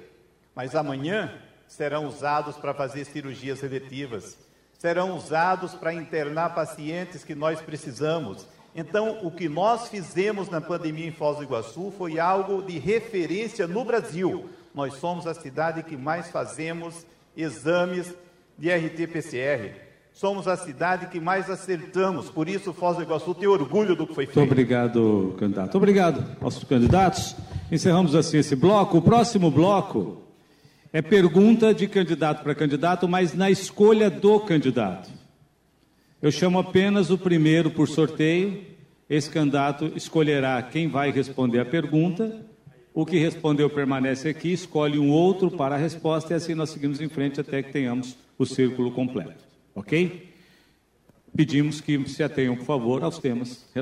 mas 0.54 0.74
amanhã 0.74 1.32
serão 1.66 2.06
usados 2.06 2.56
para 2.56 2.72
fazer 2.72 3.04
cirurgias 3.04 3.62
eletivas, 3.62 4.38
serão 4.78 5.16
usados 5.16 5.74
para 5.74 5.92
internar 5.92 6.54
pacientes 6.54 7.24
que 7.24 7.34
nós 7.34 7.60
precisamos. 7.60 8.46
Então, 8.74 9.18
o 9.22 9.30
que 9.30 9.48
nós 9.48 9.88
fizemos 9.88 10.48
na 10.48 10.60
pandemia 10.60 11.06
em 11.06 11.12
Foz 11.12 11.38
do 11.38 11.42
Iguaçu 11.42 11.92
foi 11.98 12.20
algo 12.20 12.62
de 12.62 12.78
referência 12.78 13.66
no 13.66 13.84
Brasil. 13.84 14.48
Nós 14.72 14.94
somos 14.94 15.26
a 15.26 15.34
cidade 15.34 15.82
que 15.82 15.96
mais 15.96 16.30
fazemos 16.30 17.04
exames 17.36 18.14
de 18.58 18.70
RT-PCR 18.70 19.88
somos 20.18 20.48
a 20.48 20.56
cidade 20.56 21.06
que 21.06 21.20
mais 21.20 21.48
acertamos. 21.48 22.28
Por 22.28 22.48
isso, 22.48 22.72
Foz 22.72 22.96
do 22.96 23.04
Iguaçu 23.04 23.32
tem 23.36 23.46
orgulho 23.46 23.94
do 23.94 24.04
que 24.04 24.14
foi 24.14 24.26
feito. 24.26 24.36
Muito 24.36 24.50
obrigado, 24.50 25.36
candidato. 25.38 25.76
Obrigado 25.76 26.36
aos 26.40 26.64
candidatos. 26.64 27.36
Encerramos 27.70 28.16
assim 28.16 28.38
esse 28.38 28.56
bloco. 28.56 28.98
O 28.98 29.02
próximo 29.02 29.48
bloco 29.48 30.20
é 30.92 31.00
pergunta 31.00 31.72
de 31.72 31.86
candidato 31.86 32.42
para 32.42 32.52
candidato, 32.52 33.06
mas 33.06 33.32
na 33.32 33.48
escolha 33.48 34.10
do 34.10 34.40
candidato. 34.40 35.08
Eu 36.20 36.32
chamo 36.32 36.58
apenas 36.58 37.10
o 37.10 37.16
primeiro 37.16 37.70
por 37.70 37.86
sorteio. 37.86 38.64
Esse 39.08 39.30
candidato 39.30 39.92
escolherá 39.94 40.60
quem 40.60 40.88
vai 40.88 41.12
responder 41.12 41.60
a 41.60 41.64
pergunta. 41.64 42.44
O 42.94 43.06
que 43.06 43.18
respondeu 43.18 43.70
permanece 43.70 44.28
aqui, 44.28 44.52
escolhe 44.52 44.98
um 44.98 45.10
outro 45.10 45.50
para 45.50 45.74
a 45.74 45.78
resposta 45.78 46.32
e 46.32 46.36
assim 46.36 46.54
nós 46.54 46.70
seguimos 46.70 47.00
em 47.00 47.08
frente 47.08 47.40
até 47.40 47.62
que 47.62 47.72
tenhamos 47.72 48.16
o 48.36 48.44
círculo 48.44 48.90
completo. 48.90 49.44
Ok? 49.74 50.28
Pedimos 51.36 51.80
que 51.80 52.08
se 52.08 52.22
atenham, 52.22 52.56
por 52.56 52.64
favor, 52.64 53.04
aos 53.04 53.18
temas 53.18 53.66
relativos. 53.74 53.78